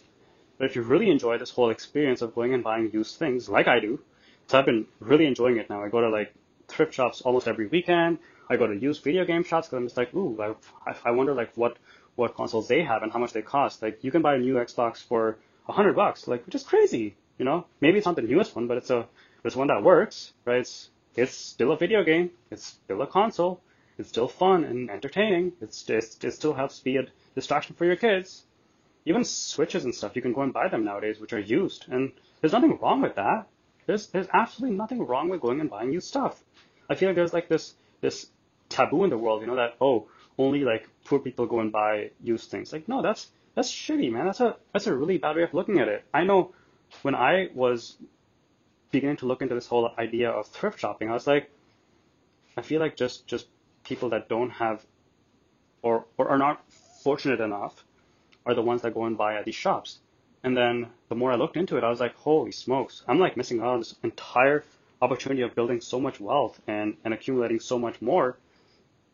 But 0.57 0.65
if 0.65 0.75
you 0.75 0.81
really 0.83 1.09
enjoy 1.09 1.37
this 1.37 1.51
whole 1.51 1.69
experience 1.69 2.21
of 2.21 2.33
going 2.33 2.53
and 2.53 2.63
buying 2.63 2.89
used 2.93 3.17
things, 3.17 3.49
like 3.49 3.67
I 3.67 3.79
do, 3.79 3.99
so 4.47 4.59
I've 4.59 4.65
been 4.65 4.85
really 4.99 5.25
enjoying 5.25 5.57
it 5.57 5.69
now. 5.69 5.83
I 5.83 5.89
go 5.89 6.01
to 6.01 6.09
like 6.09 6.33
thrift 6.67 6.93
shops 6.93 7.21
almost 7.21 7.47
every 7.47 7.67
weekend. 7.67 8.19
I 8.49 8.57
go 8.57 8.67
to 8.67 8.75
used 8.75 9.03
video 9.03 9.25
game 9.25 9.43
shops 9.43 9.67
because 9.67 9.77
I'm 9.77 9.85
just 9.85 9.97
like, 9.97 10.13
ooh, 10.13 10.55
I, 10.85 10.95
I 11.03 11.11
wonder 11.11 11.33
like 11.33 11.51
what 11.55 11.77
what 12.15 12.35
consoles 12.35 12.67
they 12.67 12.83
have 12.83 13.03
and 13.03 13.11
how 13.11 13.19
much 13.19 13.33
they 13.33 13.41
cost. 13.41 13.81
Like 13.81 14.03
you 14.03 14.11
can 14.11 14.21
buy 14.21 14.35
a 14.35 14.39
new 14.39 14.55
Xbox 14.55 15.03
for 15.03 15.37
a 15.67 15.73
hundred 15.73 15.95
bucks, 15.95 16.27
like 16.27 16.45
which 16.45 16.55
is 16.55 16.63
crazy. 16.63 17.15
You 17.37 17.45
know, 17.45 17.65
maybe 17.81 17.97
it's 17.97 18.05
not 18.05 18.15
the 18.15 18.21
newest 18.21 18.55
one, 18.55 18.67
but 18.67 18.77
it's 18.77 18.89
a 18.89 19.07
it's 19.43 19.55
one 19.55 19.67
that 19.67 19.83
works, 19.83 20.33
right? 20.45 20.59
It's 20.59 20.89
it's 21.15 21.33
still 21.33 21.71
a 21.71 21.77
video 21.77 22.03
game. 22.03 22.31
It's 22.51 22.65
still 22.65 23.01
a 23.01 23.07
console. 23.07 23.61
It's 23.97 24.09
still 24.09 24.27
fun 24.27 24.63
and 24.63 24.89
entertaining. 24.89 25.53
It's 25.61 25.83
just 25.83 26.23
it 26.23 26.31
still 26.33 26.53
helps 26.53 26.79
be 26.79 26.97
a 26.97 27.07
distraction 27.33 27.75
for 27.75 27.85
your 27.85 27.95
kids. 27.95 28.43
Even 29.05 29.23
switches 29.23 29.85
and 29.85 29.93
stuff, 29.93 30.15
you 30.15 30.21
can 30.21 30.33
go 30.33 30.41
and 30.41 30.51
buy 30.51 30.67
them 30.67 30.83
nowadays, 30.83 31.19
which 31.19 31.33
are 31.33 31.39
used, 31.39 31.85
and 31.89 32.11
there's 32.41 32.53
nothing 32.53 32.77
wrong 32.81 33.01
with 33.01 33.15
that. 33.15 33.47
There's 33.85 34.07
there's 34.07 34.27
absolutely 34.33 34.77
nothing 34.77 35.05
wrong 35.05 35.29
with 35.29 35.41
going 35.41 35.61
and 35.61 35.69
buying 35.69 35.93
used 35.93 36.07
stuff. 36.07 36.43
I 36.89 36.95
feel 36.95 37.09
like 37.09 37.15
there's 37.15 37.33
like 37.33 37.47
this 37.47 37.75
this 38.01 38.27
taboo 38.69 39.03
in 39.03 39.09
the 39.09 39.17
world, 39.17 39.41
you 39.41 39.47
know, 39.47 39.55
that 39.55 39.75
oh 39.79 40.07
only 40.37 40.63
like 40.63 40.89
poor 41.05 41.19
people 41.19 41.45
go 41.45 41.59
and 41.59 41.71
buy 41.71 42.09
used 42.21 42.49
things. 42.49 42.73
Like 42.73 42.87
no, 42.87 43.01
that's 43.01 43.29
that's 43.53 43.71
shitty, 43.71 44.11
man. 44.11 44.25
That's 44.25 44.41
a 44.41 44.57
that's 44.73 44.87
a 44.87 44.95
really 44.95 45.17
bad 45.17 45.35
way 45.35 45.43
of 45.43 45.53
looking 45.53 45.79
at 45.79 45.87
it. 45.87 46.03
I 46.13 46.23
know 46.23 46.53
when 47.03 47.15
I 47.15 47.49
was 47.53 47.97
beginning 48.91 49.17
to 49.17 49.27
look 49.27 49.41
into 49.41 49.55
this 49.55 49.67
whole 49.67 49.91
idea 49.97 50.31
of 50.31 50.47
thrift 50.47 50.79
shopping, 50.79 51.09
I 51.09 51.13
was 51.13 51.27
like, 51.27 51.51
I 52.57 52.61
feel 52.61 52.79
like 52.79 52.95
just 52.95 53.27
just 53.27 53.47
people 53.83 54.09
that 54.09 54.29
don't 54.29 54.49
have 54.49 54.83
or 55.83 56.05
or 56.17 56.29
are 56.29 56.39
not 56.39 56.63
fortunate 57.03 57.39
enough 57.39 57.84
are 58.45 58.53
the 58.53 58.61
ones 58.61 58.81
that 58.81 58.93
go 58.93 59.05
and 59.05 59.17
buy 59.17 59.35
at 59.35 59.45
these 59.45 59.55
shops. 59.55 59.99
And 60.43 60.55
then 60.55 60.87
the 61.09 61.15
more 61.15 61.31
I 61.31 61.35
looked 61.35 61.57
into 61.57 61.77
it, 61.77 61.83
I 61.83 61.89
was 61.89 61.99
like, 61.99 62.15
holy 62.15 62.51
smokes, 62.51 63.03
I'm 63.07 63.19
like 63.19 63.37
missing 63.37 63.61
out 63.61 63.67
on 63.67 63.79
this 63.79 63.95
entire 64.03 64.63
opportunity 65.01 65.41
of 65.41 65.55
building 65.55 65.81
so 65.81 65.99
much 65.99 66.19
wealth 66.19 66.59
and, 66.67 66.97
and 67.03 67.13
accumulating 67.13 67.59
so 67.59 67.79
much 67.79 68.01
more 68.01 68.37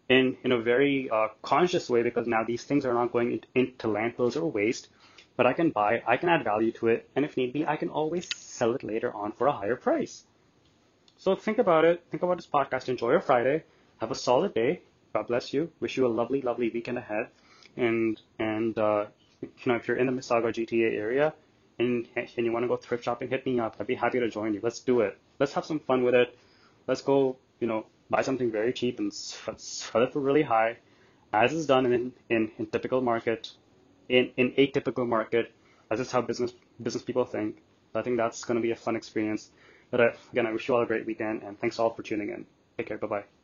in, 0.09 0.37
in 0.43 0.51
a 0.51 0.59
very 0.59 1.09
uh, 1.09 1.29
conscious 1.41 1.89
way 1.89 2.03
because 2.03 2.27
now 2.27 2.43
these 2.43 2.63
things 2.63 2.85
are 2.85 2.93
not 2.93 3.11
going 3.13 3.41
into 3.55 3.87
landfills 3.87 4.35
or 4.35 4.45
waste, 4.45 4.89
but 5.37 5.45
I 5.45 5.53
can 5.53 5.69
buy, 5.69 6.03
I 6.05 6.17
can 6.17 6.29
add 6.29 6.43
value 6.43 6.71
to 6.73 6.87
it, 6.89 7.09
and 7.15 7.23
if 7.23 7.37
need 7.37 7.53
be, 7.53 7.65
I 7.65 7.77
can 7.77 7.89
always 7.89 8.27
sell 8.35 8.75
it 8.75 8.83
later 8.83 9.13
on 9.13 9.31
for 9.31 9.47
a 9.47 9.51
higher 9.53 9.77
price. 9.77 10.25
So 11.17 11.35
think 11.35 11.59
about 11.59 11.85
it. 11.85 12.03
Think 12.09 12.23
about 12.23 12.37
this 12.37 12.47
podcast. 12.47 12.89
Enjoy 12.89 13.11
your 13.11 13.21
Friday. 13.21 13.63
Have 13.99 14.11
a 14.11 14.15
solid 14.15 14.53
day. 14.53 14.81
God 15.13 15.27
bless 15.27 15.53
you. 15.53 15.71
Wish 15.79 15.95
you 15.95 16.07
a 16.07 16.09
lovely, 16.09 16.41
lovely 16.41 16.69
weekend 16.69 16.97
ahead. 16.97 17.27
And 17.77 18.19
and 18.39 18.77
uh, 18.77 19.05
you 19.41 19.49
know 19.65 19.75
if 19.75 19.87
you're 19.87 19.97
in 19.97 20.07
the 20.07 20.13
Mississauga 20.13 20.53
GTA 20.53 20.91
area 20.97 21.33
and 21.79 22.07
and 22.15 22.45
you 22.45 22.51
want 22.51 22.63
to 22.63 22.67
go 22.67 22.77
thrift 22.77 23.03
shopping, 23.03 23.29
hit 23.29 23.45
me 23.45 23.59
up. 23.59 23.75
I'd 23.79 23.87
be 23.87 23.95
happy 23.95 24.19
to 24.19 24.29
join 24.29 24.53
you. 24.53 24.59
Let's 24.63 24.79
do 24.79 25.01
it. 25.01 25.17
Let's 25.39 25.53
have 25.53 25.65
some 25.65 25.79
fun 25.79 26.03
with 26.03 26.15
it. 26.15 26.37
Let's 26.87 27.01
go. 27.01 27.37
You 27.59 27.67
know, 27.67 27.85
buy 28.09 28.21
something 28.21 28.51
very 28.51 28.73
cheap 28.73 28.99
and 28.99 29.13
sell 29.13 30.03
it 30.03 30.13
for 30.13 30.19
really 30.19 30.41
high, 30.41 30.77
as 31.33 31.53
is 31.53 31.65
done 31.65 31.85
in 31.85 32.13
in, 32.29 32.51
in 32.57 32.65
typical 32.67 33.01
market, 33.01 33.51
in 34.09 34.31
in 34.37 34.51
atypical 34.53 35.07
market. 35.07 35.51
That's 35.89 36.01
just 36.01 36.11
how 36.11 36.21
business 36.21 36.53
business 36.81 37.03
people 37.03 37.25
think. 37.25 37.61
I 37.93 38.01
think 38.01 38.17
that's 38.17 38.45
going 38.45 38.55
to 38.55 38.61
be 38.61 38.71
a 38.71 38.75
fun 38.75 38.95
experience. 38.95 39.51
But 39.89 39.99
uh, 40.01 40.11
again, 40.31 40.47
I 40.47 40.53
wish 40.53 40.67
you 40.69 40.75
all 40.75 40.81
a 40.81 40.85
great 40.85 41.05
weekend 41.05 41.43
and 41.43 41.59
thanks 41.59 41.77
all 41.79 41.89
for 41.89 42.03
tuning 42.03 42.29
in. 42.29 42.45
Take 42.77 42.87
care. 42.87 42.97
Bye 42.97 43.07
bye. 43.07 43.40